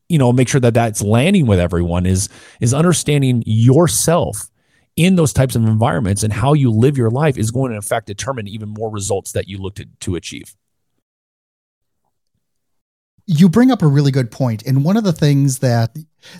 you 0.09 0.19
know 0.19 0.33
make 0.33 0.49
sure 0.49 0.61
that 0.61 0.75
that's 0.75 1.02
landing 1.02 1.47
with 1.47 1.59
everyone 1.59 2.07
is 2.07 2.28
is 2.61 2.73
understanding 2.73 3.43
yourself 3.47 4.49
in 4.97 5.16
those 5.16 5.33
types 5.33 5.57
of 5.57 5.64
environments 5.64 6.23
and 6.23 6.33
how 6.33 6.52
you 6.52 6.71
live 6.71 6.97
your 6.97 7.11
life 7.11 7.37
is 7.37 7.50
going 7.50 7.71
to 7.71 7.76
in 7.76 7.83
fact 7.83 8.07
determine 8.07 8.49
even 8.49 8.69
more 8.69 8.90
results 8.90 9.33
that 9.33 9.49
you 9.49 9.59
look 9.59 9.75
to, 9.75 9.87
to 10.00 10.14
achieve 10.14 10.54
you 13.26 13.49
bring 13.49 13.71
up 13.71 13.83
a 13.83 13.87
really 13.87 14.11
good 14.11 14.31
point 14.31 14.62
and 14.66 14.85
one 14.85 14.97
of 14.97 15.04
the 15.04 15.12
things 15.12 15.61
that 15.61 15.97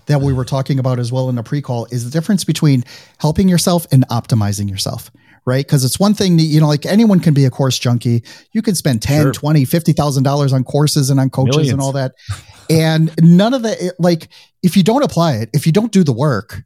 that 0.07 0.21
we 0.21 0.33
were 0.33 0.45
talking 0.45 0.79
about 0.79 0.99
as 0.99 1.12
well 1.12 1.29
in 1.29 1.35
the 1.35 1.43
pre-call 1.43 1.87
is 1.87 2.05
the 2.05 2.11
difference 2.11 2.45
between 2.45 2.85
helping 3.19 3.49
yourself 3.49 3.87
and 3.93 4.07
optimizing 4.09 4.69
yourself 4.69 5.11
right 5.47 5.67
because 5.67 5.85
it's 5.85 5.99
one 5.99 6.14
thing 6.14 6.37
that 6.37 6.45
you 6.45 6.61
know 6.61 6.69
like 6.69 6.87
anyone 6.87 7.21
can 7.21 7.35
be 7.35 7.45
a 7.45 7.50
course 7.50 7.79
junkie 7.79 8.23
you 8.53 8.62
can 8.62 8.75
spend 8.75 9.03
10 9.03 9.23
sure. 9.23 9.33
20 9.33 9.64
50000 9.64 10.23
dollars 10.23 10.53
on 10.53 10.64
courses 10.64 11.11
and 11.11 11.21
on 11.21 11.31
coaches 11.31 11.57
Millions. 11.57 11.73
and 11.73 11.81
all 11.81 11.93
that 11.93 12.12
and 12.71 13.12
none 13.21 13.55
of 13.55 13.62
the 13.62 13.95
like 13.99 14.29
if 14.62 14.76
you 14.76 14.83
don't 14.83 15.03
apply 15.03 15.37
it 15.37 15.50
if 15.53 15.67
you 15.67 15.73
don't 15.73 15.93
do 15.93 16.05
the 16.05 16.12
work 16.12 16.62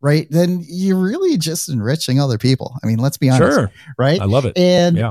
right 0.00 0.26
then 0.30 0.64
you're 0.68 1.00
really 1.00 1.38
just 1.38 1.68
enriching 1.68 2.20
other 2.20 2.38
people 2.38 2.76
i 2.82 2.86
mean 2.86 2.98
let's 2.98 3.16
be 3.16 3.30
honest 3.30 3.56
sure. 3.56 3.70
right 3.98 4.20
i 4.20 4.24
love 4.24 4.44
it 4.44 4.56
and 4.56 4.96
yeah 4.96 5.10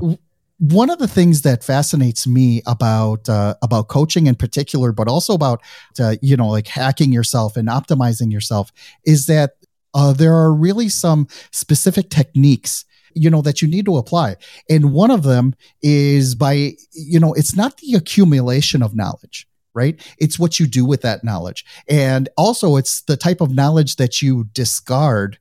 one 0.57 0.89
of 0.89 0.99
the 0.99 1.07
things 1.07 1.41
that 1.41 1.63
fascinates 1.63 2.25
me 2.25 2.61
about 2.65 3.27
uh, 3.27 3.55
about 3.61 3.87
coaching 3.87 4.27
in 4.27 4.35
particular, 4.35 4.91
but 4.91 5.07
also 5.07 5.33
about 5.33 5.61
uh, 5.99 6.15
you 6.21 6.37
know 6.37 6.47
like 6.47 6.67
hacking 6.67 7.11
yourself 7.11 7.57
and 7.57 7.67
optimizing 7.67 8.31
yourself, 8.31 8.71
is 9.05 9.25
that 9.25 9.51
uh, 9.93 10.13
there 10.13 10.33
are 10.33 10.53
really 10.53 10.89
some 10.89 11.27
specific 11.51 12.09
techniques 12.09 12.85
you 13.17 13.29
know 13.29 13.41
that 13.41 13.61
you 13.61 13.67
need 13.67 13.85
to 13.85 13.97
apply, 13.97 14.35
and 14.69 14.93
one 14.93 15.11
of 15.11 15.23
them 15.23 15.55
is 15.81 16.35
by 16.35 16.73
you 16.91 17.19
know 17.19 17.33
it's 17.33 17.55
not 17.55 17.77
the 17.77 17.93
accumulation 17.95 18.81
of 18.81 18.95
knowledge 18.95 19.47
right? 19.75 20.01
It's 20.17 20.39
what 20.39 20.57
you 20.57 20.67
do 20.67 20.85
with 20.85 21.01
that 21.01 21.23
knowledge. 21.23 21.65
And 21.89 22.29
also 22.37 22.77
it's 22.77 23.01
the 23.01 23.17
type 23.17 23.41
of 23.41 23.53
knowledge 23.53 23.97
that 23.97 24.21
you 24.21 24.45
discard, 24.53 25.37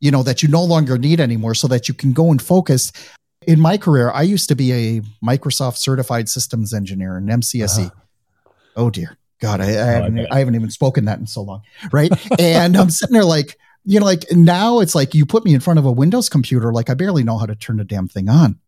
you 0.00 0.10
know, 0.10 0.22
that 0.22 0.42
you 0.42 0.50
no 0.50 0.62
longer 0.62 0.98
need 0.98 1.18
anymore 1.18 1.54
so 1.54 1.66
that 1.68 1.88
you 1.88 1.94
can 1.94 2.12
go 2.12 2.30
and 2.30 2.42
focus 2.42 2.92
in 3.46 3.60
my 3.60 3.78
career, 3.78 4.10
I 4.10 4.22
used 4.22 4.48
to 4.48 4.56
be 4.56 4.72
a 4.72 5.00
Microsoft 5.24 5.76
certified 5.76 6.28
systems 6.28 6.74
engineer 6.74 7.16
in 7.18 7.26
MCSE. 7.26 7.86
Uh-huh. 7.86 8.50
Oh 8.76 8.90
dear. 8.90 9.16
God, 9.40 9.60
I, 9.60 9.64
I, 9.64 9.68
oh, 9.68 9.86
haven't, 9.86 10.18
I, 10.20 10.26
I 10.30 10.38
haven't 10.38 10.54
even 10.54 10.70
spoken 10.70 11.04
that 11.04 11.18
in 11.18 11.26
so 11.26 11.42
long. 11.42 11.62
Right. 11.92 12.10
and 12.40 12.76
I'm 12.76 12.90
sitting 12.90 13.12
there 13.12 13.24
like, 13.24 13.58
you 13.84 14.00
know, 14.00 14.06
like 14.06 14.24
now 14.32 14.80
it's 14.80 14.94
like 14.94 15.14
you 15.14 15.26
put 15.26 15.44
me 15.44 15.52
in 15.52 15.60
front 15.60 15.78
of 15.78 15.84
a 15.84 15.92
Windows 15.92 16.28
computer, 16.28 16.72
like 16.72 16.88
I 16.88 16.94
barely 16.94 17.24
know 17.24 17.36
how 17.36 17.46
to 17.46 17.54
turn 17.54 17.76
the 17.76 17.84
damn 17.84 18.08
thing 18.08 18.28
on 18.28 18.58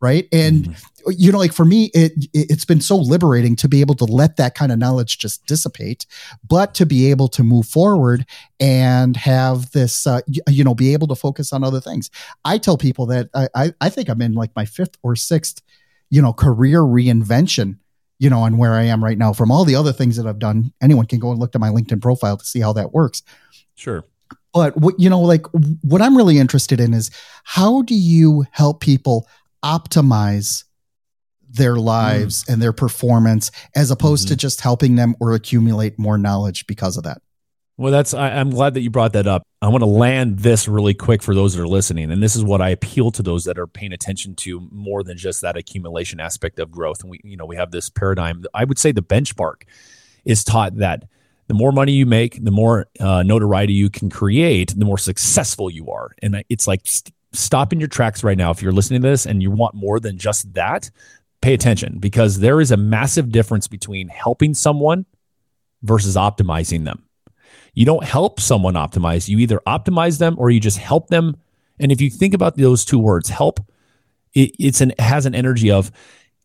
right? 0.00 0.28
And 0.32 0.64
mm-hmm. 0.64 1.10
you 1.16 1.32
know 1.32 1.38
like 1.38 1.52
for 1.52 1.64
me 1.64 1.90
it 1.94 2.12
it's 2.34 2.64
been 2.64 2.80
so 2.80 2.96
liberating 2.96 3.56
to 3.56 3.68
be 3.68 3.80
able 3.80 3.94
to 3.94 4.04
let 4.04 4.36
that 4.36 4.54
kind 4.54 4.72
of 4.72 4.78
knowledge 4.78 5.18
just 5.18 5.46
dissipate 5.46 6.04
but 6.46 6.74
to 6.74 6.84
be 6.84 7.10
able 7.10 7.28
to 7.28 7.42
move 7.42 7.66
forward 7.66 8.26
and 8.60 9.16
have 9.16 9.70
this 9.70 10.06
uh, 10.06 10.20
you 10.48 10.64
know 10.64 10.74
be 10.74 10.92
able 10.92 11.06
to 11.06 11.14
focus 11.14 11.52
on 11.52 11.64
other 11.64 11.80
things. 11.80 12.10
I 12.44 12.58
tell 12.58 12.76
people 12.76 13.06
that 13.06 13.28
i 13.34 13.72
i 13.80 13.88
think 13.88 14.08
i'm 14.08 14.22
in 14.22 14.34
like 14.34 14.50
my 14.56 14.64
fifth 14.64 14.96
or 15.02 15.16
sixth 15.16 15.62
you 16.10 16.20
know 16.20 16.32
career 16.32 16.80
reinvention 16.80 17.78
you 18.18 18.30
know 18.30 18.40
on 18.40 18.56
where 18.56 18.74
i 18.74 18.82
am 18.82 19.02
right 19.02 19.18
now 19.18 19.32
from 19.32 19.50
all 19.50 19.64
the 19.64 19.76
other 19.76 19.92
things 19.92 20.16
that 20.16 20.26
i've 20.26 20.38
done. 20.38 20.72
Anyone 20.82 21.06
can 21.06 21.18
go 21.18 21.30
and 21.30 21.40
look 21.40 21.54
at 21.54 21.60
my 21.60 21.68
linkedin 21.68 22.02
profile 22.02 22.36
to 22.36 22.44
see 22.44 22.60
how 22.60 22.72
that 22.74 22.92
works. 22.92 23.22
Sure. 23.74 24.04
But 24.52 24.76
what 24.76 24.98
you 24.98 25.08
know 25.08 25.20
like 25.20 25.46
what 25.82 26.02
i'm 26.02 26.16
really 26.16 26.38
interested 26.38 26.80
in 26.80 26.94
is 26.94 27.10
how 27.44 27.82
do 27.82 27.94
you 27.94 28.44
help 28.50 28.80
people 28.80 29.28
optimize 29.64 30.64
their 31.48 31.76
lives 31.76 32.44
mm. 32.44 32.52
and 32.52 32.62
their 32.62 32.72
performance 32.72 33.50
as 33.74 33.90
opposed 33.90 34.26
mm-hmm. 34.26 34.34
to 34.34 34.36
just 34.36 34.60
helping 34.60 34.96
them 34.96 35.14
or 35.20 35.34
accumulate 35.34 35.98
more 35.98 36.18
knowledge 36.18 36.66
because 36.66 36.96
of 36.96 37.04
that. 37.04 37.22
Well, 37.78 37.92
that's 37.92 38.14
I, 38.14 38.30
am 38.30 38.50
glad 38.50 38.72
that 38.74 38.80
you 38.80 38.88
brought 38.88 39.12
that 39.12 39.26
up. 39.26 39.42
I 39.60 39.68
want 39.68 39.82
to 39.82 39.86
land 39.86 40.38
this 40.38 40.66
really 40.66 40.94
quick 40.94 41.22
for 41.22 41.34
those 41.34 41.54
that 41.54 41.62
are 41.62 41.68
listening, 41.68 42.10
and 42.10 42.22
this 42.22 42.34
is 42.34 42.42
what 42.42 42.62
I 42.62 42.70
appeal 42.70 43.10
to 43.10 43.22
those 43.22 43.44
that 43.44 43.58
are 43.58 43.66
paying 43.66 43.92
attention 43.92 44.34
to 44.36 44.66
more 44.72 45.02
than 45.02 45.18
just 45.18 45.42
that 45.42 45.58
accumulation 45.58 46.18
aspect 46.18 46.58
of 46.58 46.70
growth. 46.70 47.02
And 47.02 47.10
we, 47.10 47.20
you 47.22 47.36
know, 47.36 47.44
we 47.44 47.56
have 47.56 47.72
this 47.72 47.90
paradigm. 47.90 48.44
I 48.54 48.64
would 48.64 48.78
say 48.78 48.92
the 48.92 49.02
benchmark 49.02 49.64
is 50.24 50.42
taught 50.42 50.76
that 50.76 51.04
the 51.48 51.54
more 51.54 51.70
money 51.70 51.92
you 51.92 52.06
make, 52.06 52.42
the 52.42 52.50
more 52.50 52.86
uh, 52.98 53.22
notoriety 53.22 53.74
you 53.74 53.90
can 53.90 54.08
create, 54.08 54.74
the 54.76 54.86
more 54.86 54.98
successful 54.98 55.68
you 55.68 55.90
are. 55.90 56.12
And 56.22 56.42
it's 56.48 56.66
like 56.66 56.86
stop 57.32 57.72
in 57.72 57.80
your 57.80 57.88
tracks 57.88 58.24
right 58.24 58.38
now. 58.38 58.50
If 58.50 58.62
you're 58.62 58.72
listening 58.72 59.02
to 59.02 59.08
this 59.08 59.26
and 59.26 59.42
you 59.42 59.50
want 59.50 59.74
more 59.74 60.00
than 60.00 60.18
just 60.18 60.52
that, 60.54 60.90
pay 61.40 61.54
attention 61.54 61.98
because 61.98 62.40
there 62.40 62.60
is 62.60 62.70
a 62.70 62.76
massive 62.76 63.30
difference 63.30 63.68
between 63.68 64.08
helping 64.08 64.54
someone 64.54 65.06
versus 65.82 66.16
optimizing 66.16 66.84
them. 66.84 67.04
You 67.74 67.84
don't 67.84 68.04
help 68.04 68.40
someone 68.40 68.74
optimize, 68.74 69.28
you 69.28 69.38
either 69.38 69.60
optimize 69.66 70.18
them 70.18 70.36
or 70.38 70.50
you 70.50 70.60
just 70.60 70.78
help 70.78 71.08
them. 71.08 71.36
And 71.78 71.92
if 71.92 72.00
you 72.00 72.08
think 72.08 72.32
about 72.32 72.56
those 72.56 72.84
two 72.84 72.98
words, 72.98 73.28
help, 73.28 73.60
it, 74.32 74.52
it's 74.58 74.80
an 74.80 74.92
has 74.98 75.26
an 75.26 75.34
energy 75.34 75.70
of 75.70 75.90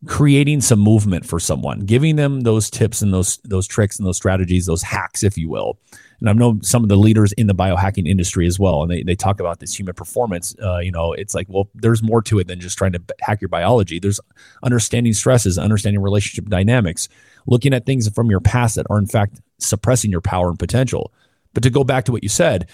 creating 0.06 0.60
some 0.60 0.78
movement 0.78 1.24
for 1.24 1.40
someone, 1.40 1.80
giving 1.80 2.16
them 2.16 2.40
those 2.40 2.68
tips 2.68 3.02
and 3.02 3.14
those 3.14 3.38
those 3.44 3.66
tricks 3.66 3.98
and 3.98 4.06
those 4.06 4.16
strategies, 4.16 4.66
those 4.66 4.82
hacks, 4.82 5.22
if 5.22 5.38
you 5.38 5.48
will. 5.48 5.78
And 6.22 6.30
I've 6.30 6.36
known 6.36 6.62
some 6.62 6.84
of 6.84 6.88
the 6.88 6.94
leaders 6.94 7.32
in 7.32 7.48
the 7.48 7.54
biohacking 7.54 8.06
industry 8.06 8.46
as 8.46 8.56
well, 8.56 8.82
and 8.82 8.90
they, 8.92 9.02
they 9.02 9.16
talk 9.16 9.40
about 9.40 9.58
this 9.58 9.76
human 9.76 9.92
performance. 9.92 10.54
Uh, 10.62 10.78
you 10.78 10.92
know, 10.92 11.12
it's 11.12 11.34
like, 11.34 11.48
well, 11.50 11.68
there's 11.74 12.00
more 12.00 12.22
to 12.22 12.38
it 12.38 12.46
than 12.46 12.60
just 12.60 12.78
trying 12.78 12.92
to 12.92 13.02
hack 13.20 13.40
your 13.40 13.48
biology. 13.48 13.98
There's 13.98 14.20
understanding 14.62 15.14
stresses, 15.14 15.58
understanding 15.58 16.00
relationship 16.00 16.48
dynamics, 16.48 17.08
looking 17.48 17.74
at 17.74 17.86
things 17.86 18.08
from 18.08 18.30
your 18.30 18.38
past 18.38 18.76
that 18.76 18.86
are 18.88 18.98
in 18.98 19.08
fact 19.08 19.40
suppressing 19.58 20.12
your 20.12 20.20
power 20.20 20.48
and 20.48 20.60
potential. 20.60 21.12
But 21.54 21.64
to 21.64 21.70
go 21.70 21.82
back 21.82 22.04
to 22.04 22.12
what 22.12 22.22
you 22.22 22.28
said, 22.28 22.68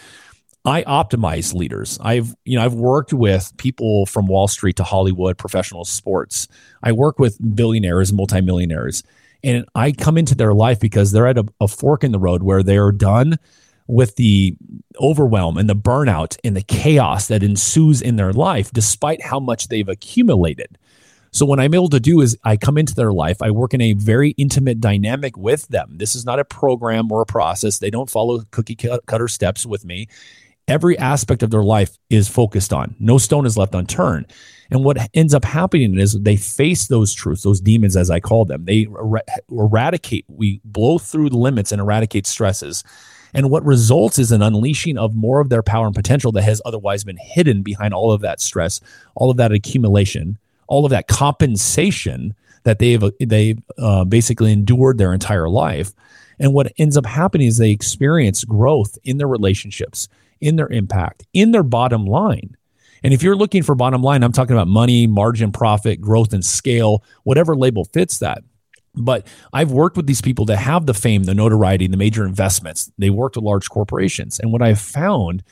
I 0.66 0.82
optimize 0.82 1.54
leaders. 1.54 1.98
I've 2.02 2.34
you 2.44 2.58
know 2.58 2.66
I've 2.66 2.74
worked 2.74 3.14
with 3.14 3.50
people 3.56 4.04
from 4.04 4.26
Wall 4.26 4.46
Street 4.46 4.76
to 4.76 4.84
Hollywood, 4.84 5.38
professional 5.38 5.86
sports. 5.86 6.48
I 6.82 6.92
work 6.92 7.18
with 7.18 7.38
billionaires, 7.56 8.12
multimillionaires, 8.12 9.02
and 9.42 9.64
I 9.74 9.92
come 9.92 10.18
into 10.18 10.34
their 10.34 10.54
life 10.54 10.80
because 10.80 11.12
they're 11.12 11.26
at 11.26 11.38
a, 11.38 11.46
a 11.60 11.68
fork 11.68 12.04
in 12.04 12.12
the 12.12 12.18
road 12.18 12.42
where 12.42 12.62
they're 12.62 12.92
done 12.92 13.38
with 13.86 14.16
the 14.16 14.56
overwhelm 15.00 15.56
and 15.56 15.68
the 15.68 15.76
burnout 15.76 16.36
and 16.44 16.56
the 16.56 16.62
chaos 16.62 17.28
that 17.28 17.42
ensues 17.42 18.02
in 18.02 18.16
their 18.16 18.32
life, 18.32 18.70
despite 18.72 19.22
how 19.22 19.40
much 19.40 19.68
they've 19.68 19.88
accumulated. 19.88 20.76
So 21.30 21.46
what 21.46 21.60
I'm 21.60 21.74
able 21.74 21.88
to 21.90 22.00
do 22.00 22.20
is 22.20 22.36
I 22.44 22.56
come 22.56 22.78
into 22.78 22.94
their 22.94 23.12
life, 23.12 23.40
I 23.42 23.50
work 23.50 23.74
in 23.74 23.80
a 23.80 23.92
very 23.94 24.30
intimate 24.32 24.80
dynamic 24.80 25.36
with 25.36 25.68
them. 25.68 25.94
This 25.96 26.14
is 26.14 26.24
not 26.24 26.38
a 26.38 26.44
program 26.44 27.10
or 27.12 27.22
a 27.22 27.26
process. 27.26 27.78
They 27.78 27.90
don't 27.90 28.10
follow 28.10 28.42
cookie 28.50 28.76
cutter 29.06 29.28
steps 29.28 29.64
with 29.64 29.84
me 29.84 30.08
every 30.68 30.98
aspect 30.98 31.42
of 31.42 31.50
their 31.50 31.64
life 31.64 31.98
is 32.10 32.28
focused 32.28 32.72
on. 32.72 32.94
No 33.00 33.18
stone 33.18 33.46
is 33.46 33.56
left 33.56 33.74
unturned. 33.74 34.26
And 34.70 34.84
what 34.84 34.98
ends 35.14 35.34
up 35.34 35.44
happening 35.44 35.98
is 35.98 36.12
they 36.12 36.36
face 36.36 36.88
those 36.88 37.14
truths, 37.14 37.42
those 37.42 37.60
demons, 37.60 37.96
as 37.96 38.10
I 38.10 38.20
call 38.20 38.44
them. 38.44 38.64
They 38.64 38.86
er- 38.86 39.22
eradicate, 39.50 40.26
we 40.28 40.60
blow 40.64 40.98
through 40.98 41.30
the 41.30 41.38
limits 41.38 41.72
and 41.72 41.80
eradicate 41.80 42.26
stresses. 42.26 42.84
And 43.34 43.50
what 43.50 43.64
results 43.64 44.18
is 44.18 44.32
an 44.32 44.42
unleashing 44.42 44.98
of 44.98 45.14
more 45.14 45.40
of 45.40 45.48
their 45.48 45.62
power 45.62 45.86
and 45.86 45.94
potential 45.94 46.32
that 46.32 46.42
has 46.42 46.62
otherwise 46.64 47.04
been 47.04 47.18
hidden 47.18 47.62
behind 47.62 47.94
all 47.94 48.12
of 48.12 48.20
that 48.22 48.40
stress, 48.40 48.80
all 49.14 49.30
of 49.30 49.36
that 49.38 49.52
accumulation, 49.52 50.38
all 50.66 50.84
of 50.84 50.90
that 50.90 51.08
compensation 51.08 52.34
that 52.64 52.78
they've 52.78 53.02
they've 53.20 53.60
uh, 53.78 54.04
basically 54.04 54.52
endured 54.52 54.98
their 54.98 55.14
entire 55.14 55.48
life. 55.48 55.92
And 56.38 56.52
what 56.52 56.72
ends 56.78 56.96
up 56.96 57.06
happening 57.06 57.48
is 57.48 57.56
they 57.56 57.70
experience 57.70 58.44
growth 58.44 58.98
in 59.04 59.18
their 59.18 59.26
relationships, 59.28 60.08
in 60.40 60.56
their 60.56 60.68
impact, 60.68 61.26
in 61.32 61.52
their 61.52 61.62
bottom 61.62 62.04
line. 62.04 62.56
And 63.02 63.14
if 63.14 63.22
you're 63.22 63.36
looking 63.36 63.62
for 63.62 63.74
bottom 63.74 64.02
line, 64.02 64.22
I'm 64.22 64.32
talking 64.32 64.54
about 64.54 64.68
money, 64.68 65.06
margin, 65.06 65.52
profit, 65.52 66.00
growth, 66.00 66.32
and 66.32 66.44
scale, 66.44 67.04
whatever 67.24 67.56
label 67.56 67.84
fits 67.84 68.18
that. 68.18 68.42
But 68.94 69.26
I've 69.52 69.70
worked 69.70 69.96
with 69.96 70.06
these 70.06 70.20
people 70.20 70.44
that 70.46 70.56
have 70.56 70.86
the 70.86 70.94
fame, 70.94 71.24
the 71.24 71.34
notoriety, 71.34 71.86
the 71.86 71.96
major 71.96 72.26
investments. 72.26 72.90
They 72.98 73.10
worked 73.10 73.36
with 73.36 73.44
large 73.44 73.68
corporations. 73.68 74.40
And 74.40 74.52
what 74.52 74.62
I've 74.62 74.80
found 74.80 75.44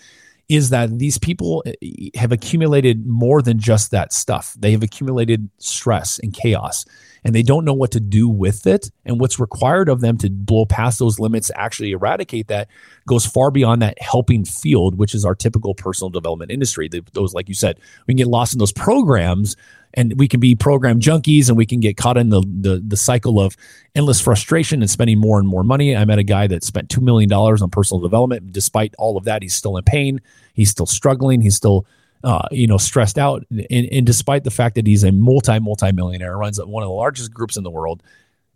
is 0.48 0.70
that 0.70 0.98
these 0.98 1.18
people 1.18 1.62
eh, 1.66 2.10
have 2.14 2.32
accumulated 2.32 3.06
more 3.06 3.42
than 3.42 3.58
just 3.58 3.90
that 3.90 4.12
stuff. 4.12 4.54
They 4.58 4.72
have 4.72 4.82
accumulated 4.82 5.48
stress 5.58 6.18
and 6.18 6.32
chaos 6.32 6.84
and 7.26 7.34
they 7.34 7.42
don't 7.42 7.64
know 7.64 7.74
what 7.74 7.90
to 7.90 7.98
do 7.98 8.28
with 8.28 8.68
it. 8.68 8.88
And 9.04 9.18
what's 9.18 9.40
required 9.40 9.88
of 9.88 10.00
them 10.00 10.16
to 10.18 10.30
blow 10.30 10.64
past 10.64 11.00
those 11.00 11.18
limits, 11.18 11.50
actually 11.56 11.90
eradicate 11.90 12.46
that, 12.46 12.68
goes 13.08 13.26
far 13.26 13.50
beyond 13.50 13.82
that 13.82 14.00
helping 14.00 14.44
field, 14.44 14.96
which 14.96 15.12
is 15.12 15.24
our 15.24 15.34
typical 15.34 15.74
personal 15.74 16.08
development 16.08 16.52
industry. 16.52 16.88
Those, 17.14 17.34
like 17.34 17.48
you 17.48 17.54
said, 17.54 17.80
we 18.06 18.12
can 18.12 18.18
get 18.18 18.28
lost 18.28 18.52
in 18.52 18.60
those 18.60 18.70
programs 18.70 19.56
and 19.92 20.16
we 20.16 20.28
can 20.28 20.38
be 20.38 20.54
program 20.54 21.00
junkies 21.00 21.48
and 21.48 21.56
we 21.56 21.66
can 21.66 21.80
get 21.80 21.96
caught 21.96 22.16
in 22.16 22.28
the, 22.28 22.42
the, 22.42 22.80
the 22.86 22.96
cycle 22.96 23.40
of 23.40 23.56
endless 23.96 24.20
frustration 24.20 24.80
and 24.80 24.88
spending 24.88 25.18
more 25.18 25.40
and 25.40 25.48
more 25.48 25.64
money. 25.64 25.96
I 25.96 26.04
met 26.04 26.20
a 26.20 26.22
guy 26.22 26.46
that 26.46 26.62
spent 26.62 26.90
$2 26.90 27.02
million 27.02 27.32
on 27.32 27.70
personal 27.70 28.00
development. 28.00 28.52
Despite 28.52 28.94
all 28.98 29.16
of 29.16 29.24
that, 29.24 29.42
he's 29.42 29.56
still 29.56 29.76
in 29.76 29.82
pain. 29.82 30.20
He's 30.54 30.70
still 30.70 30.86
struggling. 30.86 31.40
He's 31.40 31.56
still 31.56 31.86
uh, 32.24 32.48
you 32.50 32.66
know, 32.66 32.78
stressed 32.78 33.18
out. 33.18 33.44
And, 33.50 33.88
and 33.92 34.06
despite 34.06 34.44
the 34.44 34.50
fact 34.50 34.74
that 34.76 34.86
he's 34.86 35.04
a 35.04 35.12
multi, 35.12 35.58
multi 35.58 35.92
millionaire, 35.92 36.36
runs 36.36 36.62
one 36.62 36.82
of 36.82 36.88
the 36.88 36.94
largest 36.94 37.32
groups 37.32 37.56
in 37.56 37.64
the 37.64 37.70
world, 37.70 38.02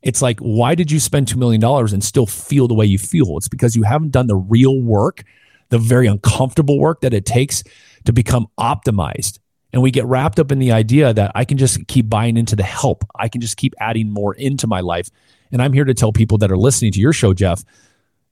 it's 0.02 0.22
like, 0.22 0.38
why 0.40 0.74
did 0.74 0.90
you 0.90 0.98
spend 0.98 1.26
$2 1.26 1.36
million 1.36 1.62
and 1.62 2.02
still 2.02 2.26
feel 2.26 2.68
the 2.68 2.74
way 2.74 2.86
you 2.86 2.98
feel? 2.98 3.36
It's 3.36 3.48
because 3.48 3.76
you 3.76 3.82
haven't 3.82 4.12
done 4.12 4.26
the 4.26 4.36
real 4.36 4.80
work, 4.80 5.24
the 5.68 5.78
very 5.78 6.06
uncomfortable 6.06 6.78
work 6.78 7.02
that 7.02 7.12
it 7.12 7.26
takes 7.26 7.62
to 8.04 8.12
become 8.12 8.46
optimized. 8.58 9.38
And 9.72 9.82
we 9.82 9.90
get 9.90 10.06
wrapped 10.06 10.40
up 10.40 10.50
in 10.50 10.58
the 10.58 10.72
idea 10.72 11.12
that 11.12 11.32
I 11.34 11.44
can 11.44 11.58
just 11.58 11.86
keep 11.86 12.08
buying 12.08 12.36
into 12.36 12.56
the 12.56 12.62
help. 12.64 13.04
I 13.14 13.28
can 13.28 13.40
just 13.40 13.56
keep 13.56 13.74
adding 13.78 14.10
more 14.10 14.34
into 14.34 14.66
my 14.66 14.80
life. 14.80 15.10
And 15.52 15.62
I'm 15.62 15.72
here 15.72 15.84
to 15.84 15.94
tell 15.94 16.12
people 16.12 16.38
that 16.38 16.50
are 16.50 16.56
listening 16.56 16.92
to 16.92 17.00
your 17.00 17.12
show, 17.12 17.34
Jeff, 17.34 17.62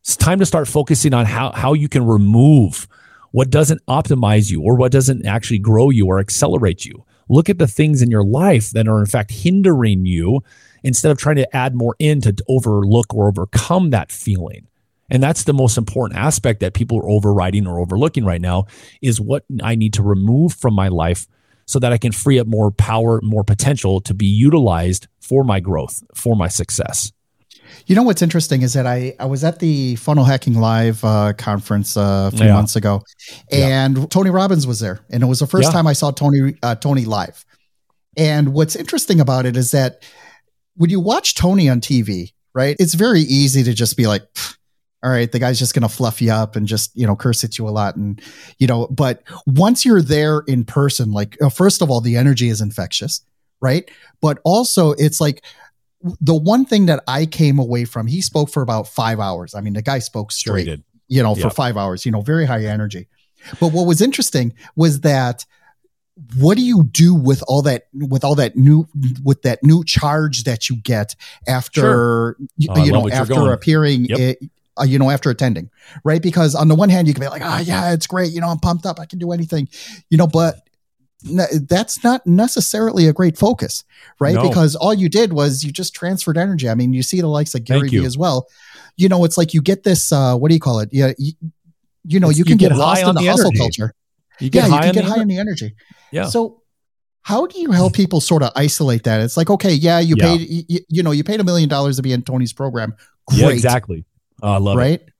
it's 0.00 0.16
time 0.16 0.38
to 0.38 0.46
start 0.46 0.66
focusing 0.66 1.14
on 1.14 1.26
how, 1.26 1.52
how 1.52 1.74
you 1.74 1.88
can 1.88 2.06
remove 2.06 2.88
what 3.32 3.50
doesn't 3.50 3.84
optimize 3.86 4.50
you 4.50 4.62
or 4.62 4.74
what 4.74 4.92
doesn't 4.92 5.26
actually 5.26 5.58
grow 5.58 5.90
you 5.90 6.06
or 6.06 6.18
accelerate 6.18 6.84
you. 6.84 7.04
Look 7.28 7.48
at 7.48 7.58
the 7.58 7.66
things 7.66 8.00
in 8.00 8.10
your 8.10 8.24
life 8.24 8.70
that 8.70 8.88
are 8.88 9.00
in 9.00 9.06
fact 9.06 9.30
hindering 9.30 10.06
you 10.06 10.42
instead 10.82 11.12
of 11.12 11.18
trying 11.18 11.36
to 11.36 11.56
add 11.56 11.74
more 11.74 11.94
in 11.98 12.20
to 12.22 12.34
overlook 12.48 13.12
or 13.14 13.28
overcome 13.28 13.90
that 13.90 14.10
feeling. 14.10 14.66
And 15.10 15.22
that's 15.22 15.44
the 15.44 15.54
most 15.54 15.78
important 15.78 16.18
aspect 16.18 16.60
that 16.60 16.74
people 16.74 16.98
are 16.98 17.08
overriding 17.08 17.66
or 17.66 17.80
overlooking 17.80 18.24
right 18.24 18.40
now 18.40 18.66
is 19.00 19.20
what 19.20 19.44
I 19.62 19.74
need 19.74 19.94
to 19.94 20.02
remove 20.02 20.54
from 20.54 20.74
my 20.74 20.88
life 20.88 21.26
so 21.66 21.78
that 21.78 21.92
I 21.92 21.98
can 21.98 22.12
free 22.12 22.38
up 22.38 22.46
more 22.46 22.70
power, 22.70 23.20
more 23.22 23.44
potential 23.44 24.00
to 24.02 24.14
be 24.14 24.26
utilized 24.26 25.06
for 25.20 25.44
my 25.44 25.60
growth, 25.60 26.02
for 26.14 26.34
my 26.34 26.48
success. 26.48 27.12
You 27.86 27.94
know 27.94 28.02
what's 28.02 28.22
interesting 28.22 28.62
is 28.62 28.72
that 28.74 28.86
I, 28.86 29.14
I 29.18 29.26
was 29.26 29.44
at 29.44 29.58
the 29.58 29.96
Funnel 29.96 30.24
Hacking 30.24 30.54
Live 30.54 31.04
uh, 31.04 31.32
conference 31.34 31.96
uh, 31.96 32.30
a 32.32 32.36
few 32.36 32.46
yeah. 32.46 32.54
months 32.54 32.76
ago, 32.76 33.02
and 33.50 33.98
yeah. 33.98 34.06
Tony 34.06 34.30
Robbins 34.30 34.66
was 34.66 34.80
there, 34.80 35.00
and 35.10 35.22
it 35.22 35.26
was 35.26 35.40
the 35.40 35.46
first 35.46 35.68
yeah. 35.68 35.72
time 35.72 35.86
I 35.86 35.92
saw 35.92 36.10
Tony 36.10 36.54
uh, 36.62 36.74
Tony 36.74 37.04
live. 37.04 37.44
And 38.16 38.52
what's 38.52 38.74
interesting 38.74 39.20
about 39.20 39.46
it 39.46 39.56
is 39.56 39.70
that 39.70 40.04
when 40.76 40.90
you 40.90 41.00
watch 41.00 41.34
Tony 41.34 41.68
on 41.68 41.80
TV, 41.80 42.32
right, 42.54 42.76
it's 42.80 42.94
very 42.94 43.20
easy 43.20 43.62
to 43.62 43.72
just 43.72 43.96
be 43.96 44.06
like, 44.06 44.22
all 45.04 45.10
right, 45.10 45.30
the 45.30 45.38
guy's 45.38 45.58
just 45.58 45.74
going 45.74 45.88
to 45.88 45.88
fluff 45.88 46.20
you 46.20 46.32
up 46.32 46.56
and 46.56 46.66
just, 46.66 46.90
you 46.96 47.06
know, 47.06 47.14
curse 47.14 47.44
at 47.44 47.58
you 47.58 47.68
a 47.68 47.70
lot. 47.70 47.94
And, 47.94 48.20
you 48.58 48.66
know, 48.66 48.88
but 48.88 49.22
once 49.46 49.84
you're 49.84 50.02
there 50.02 50.42
in 50.48 50.64
person, 50.64 51.12
like, 51.12 51.40
uh, 51.40 51.48
first 51.48 51.82
of 51.82 51.90
all, 51.90 52.00
the 52.00 52.16
energy 52.16 52.48
is 52.48 52.60
infectious, 52.60 53.24
right? 53.60 53.88
But 54.20 54.40
also, 54.44 54.92
it's 54.92 55.20
like, 55.20 55.44
the 56.20 56.34
one 56.34 56.64
thing 56.64 56.86
that 56.86 57.02
I 57.08 57.26
came 57.26 57.58
away 57.58 57.84
from, 57.84 58.06
he 58.06 58.20
spoke 58.20 58.50
for 58.50 58.62
about 58.62 58.86
five 58.88 59.18
hours. 59.18 59.54
I 59.54 59.60
mean, 59.60 59.74
the 59.74 59.82
guy 59.82 59.98
spoke 59.98 60.30
straight, 60.32 60.66
sure 60.66 60.76
you 61.08 61.22
know, 61.22 61.34
yep. 61.34 61.42
for 61.42 61.50
five 61.50 61.76
hours, 61.76 62.06
you 62.06 62.12
know, 62.12 62.20
very 62.20 62.44
high 62.44 62.64
energy. 62.64 63.08
But 63.60 63.72
what 63.72 63.86
was 63.86 64.00
interesting 64.00 64.54
was 64.76 65.00
that 65.00 65.44
what 66.36 66.56
do 66.56 66.62
you 66.62 66.84
do 66.84 67.14
with 67.14 67.42
all 67.46 67.62
that 67.62 67.86
with 67.94 68.24
all 68.24 68.34
that 68.34 68.56
new 68.56 68.86
with 69.22 69.42
that 69.42 69.62
new 69.62 69.84
charge 69.84 70.44
that 70.44 70.68
you 70.68 70.76
get 70.76 71.14
after 71.46 71.80
sure. 71.80 72.36
you, 72.56 72.68
oh, 72.70 72.84
you 72.84 72.90
know 72.90 73.08
after 73.08 73.52
appearing 73.52 74.04
yep. 74.06 74.18
it, 74.18 74.38
uh, 74.80 74.82
you 74.82 74.98
know 74.98 75.10
after 75.10 75.30
attending 75.30 75.70
right 76.02 76.20
because 76.20 76.56
on 76.56 76.66
the 76.66 76.74
one 76.74 76.88
hand 76.88 77.06
you 77.06 77.14
can 77.14 77.20
be 77.20 77.28
like 77.28 77.42
ah 77.44 77.58
oh, 77.58 77.62
yeah 77.62 77.92
it's 77.92 78.08
great 78.08 78.32
you 78.32 78.40
know 78.40 78.48
i'm 78.48 78.58
pumped 78.58 78.84
up 78.84 78.98
i 78.98 79.06
can 79.06 79.20
do 79.20 79.30
anything 79.30 79.68
you 80.10 80.18
know 80.18 80.26
but 80.26 80.67
that's 81.22 82.04
not 82.04 82.26
necessarily 82.26 83.08
a 83.08 83.12
great 83.12 83.36
focus, 83.36 83.84
right? 84.20 84.34
No. 84.34 84.48
Because 84.48 84.76
all 84.76 84.94
you 84.94 85.08
did 85.08 85.32
was 85.32 85.64
you 85.64 85.72
just 85.72 85.94
transferred 85.94 86.38
energy. 86.38 86.68
I 86.68 86.74
mean, 86.74 86.92
you 86.92 87.02
see 87.02 87.20
the 87.20 87.26
likes 87.26 87.54
of 87.54 87.64
Gary 87.64 87.88
Vee 87.88 88.04
as 88.04 88.16
well. 88.16 88.46
You 88.96 89.08
know, 89.08 89.24
it's 89.24 89.36
like 89.36 89.54
you 89.54 89.62
get 89.62 89.84
this. 89.84 90.12
Uh, 90.12 90.36
what 90.36 90.48
do 90.48 90.54
you 90.54 90.60
call 90.60 90.80
it? 90.80 90.90
Yeah, 90.92 91.12
you, 91.18 91.32
you 92.04 92.20
know, 92.20 92.30
you, 92.30 92.38
you 92.38 92.44
can 92.44 92.56
get, 92.56 92.70
get 92.70 92.78
lost 92.78 93.02
in 93.02 93.14
the, 93.14 93.20
the 93.20 93.26
hustle 93.26 93.46
energy. 93.46 93.58
culture. 93.58 93.94
You 94.40 94.50
yeah, 94.52 94.66
you 94.66 94.80
can 94.80 94.92
get 94.92 95.04
high 95.04 95.20
in 95.20 95.28
the 95.28 95.38
energy. 95.38 95.74
Yeah. 96.12 96.26
So, 96.26 96.62
how 97.22 97.46
do 97.46 97.60
you 97.60 97.72
help 97.72 97.94
people 97.94 98.20
sort 98.20 98.42
of 98.42 98.52
isolate 98.54 99.02
that? 99.04 99.20
It's 99.20 99.36
like, 99.36 99.50
okay, 99.50 99.72
yeah, 99.72 99.98
you 99.98 100.14
yeah. 100.16 100.24
paid, 100.24 100.64
you, 100.68 100.80
you, 100.88 101.02
know, 101.02 101.10
you 101.10 101.24
paid 101.24 101.40
a 101.40 101.44
million 101.44 101.68
dollars 101.68 101.96
to 101.96 102.02
be 102.02 102.12
in 102.12 102.22
Tony's 102.22 102.52
program. 102.52 102.94
Great. 103.26 103.40
Yeah, 103.40 103.48
exactly. 103.50 104.04
Oh, 104.42 104.52
I 104.52 104.58
love 104.58 104.76
right? 104.76 105.00
it. 105.00 105.12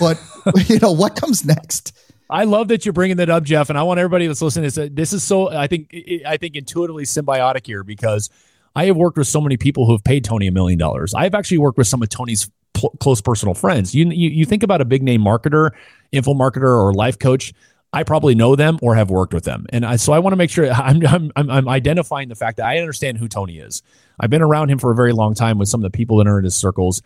Right. 0.00 0.18
But 0.44 0.68
you 0.68 0.78
know 0.80 0.92
what 0.92 1.16
comes 1.16 1.44
next? 1.44 1.96
I 2.28 2.44
love 2.44 2.68
that 2.68 2.84
you're 2.84 2.92
bringing 2.92 3.18
that 3.18 3.30
up, 3.30 3.44
Jeff, 3.44 3.70
and 3.70 3.78
I 3.78 3.82
want 3.84 4.00
everybody 4.00 4.26
that's 4.26 4.42
listening 4.42 4.64
this. 4.64 4.78
This 4.92 5.12
is 5.12 5.22
so 5.22 5.48
I 5.50 5.66
think 5.66 5.94
I 6.26 6.36
think 6.36 6.56
intuitively 6.56 7.04
symbiotic 7.04 7.66
here 7.66 7.84
because 7.84 8.30
I 8.74 8.86
have 8.86 8.96
worked 8.96 9.16
with 9.16 9.28
so 9.28 9.40
many 9.40 9.56
people 9.56 9.86
who 9.86 9.92
have 9.92 10.04
paid 10.04 10.24
Tony 10.24 10.46
a 10.46 10.52
million 10.52 10.78
dollars. 10.78 11.14
I've 11.14 11.34
actually 11.34 11.58
worked 11.58 11.78
with 11.78 11.86
some 11.86 12.02
of 12.02 12.08
Tony's 12.08 12.50
pl- 12.74 12.94
close 13.00 13.20
personal 13.20 13.54
friends. 13.54 13.94
You, 13.94 14.06
you 14.10 14.30
you 14.30 14.44
think 14.44 14.62
about 14.62 14.80
a 14.80 14.84
big 14.84 15.02
name 15.02 15.22
marketer, 15.22 15.70
info 16.12 16.34
marketer, 16.34 16.62
or 16.62 16.92
life 16.92 17.18
coach. 17.18 17.52
I 17.92 18.02
probably 18.02 18.34
know 18.34 18.56
them 18.56 18.78
or 18.82 18.94
have 18.96 19.08
worked 19.08 19.32
with 19.32 19.44
them, 19.44 19.64
and 19.70 19.86
I, 19.86 19.96
so 19.96 20.12
I 20.12 20.18
want 20.18 20.32
to 20.32 20.36
make 20.36 20.50
sure 20.50 20.70
I'm, 20.72 21.00
I'm 21.06 21.50
I'm 21.50 21.68
identifying 21.68 22.28
the 22.28 22.34
fact 22.34 22.58
that 22.58 22.66
I 22.66 22.78
understand 22.78 23.18
who 23.18 23.28
Tony 23.28 23.58
is. 23.58 23.82
I've 24.20 24.30
been 24.30 24.42
around 24.42 24.70
him 24.70 24.78
for 24.78 24.90
a 24.90 24.94
very 24.94 25.12
long 25.12 25.34
time 25.34 25.58
with 25.58 25.68
some 25.68 25.84
of 25.84 25.90
the 25.90 25.96
people 25.96 26.18
that 26.18 26.26
are 26.26 26.38
in 26.38 26.44
his 26.44 26.56
circles, 26.56 27.02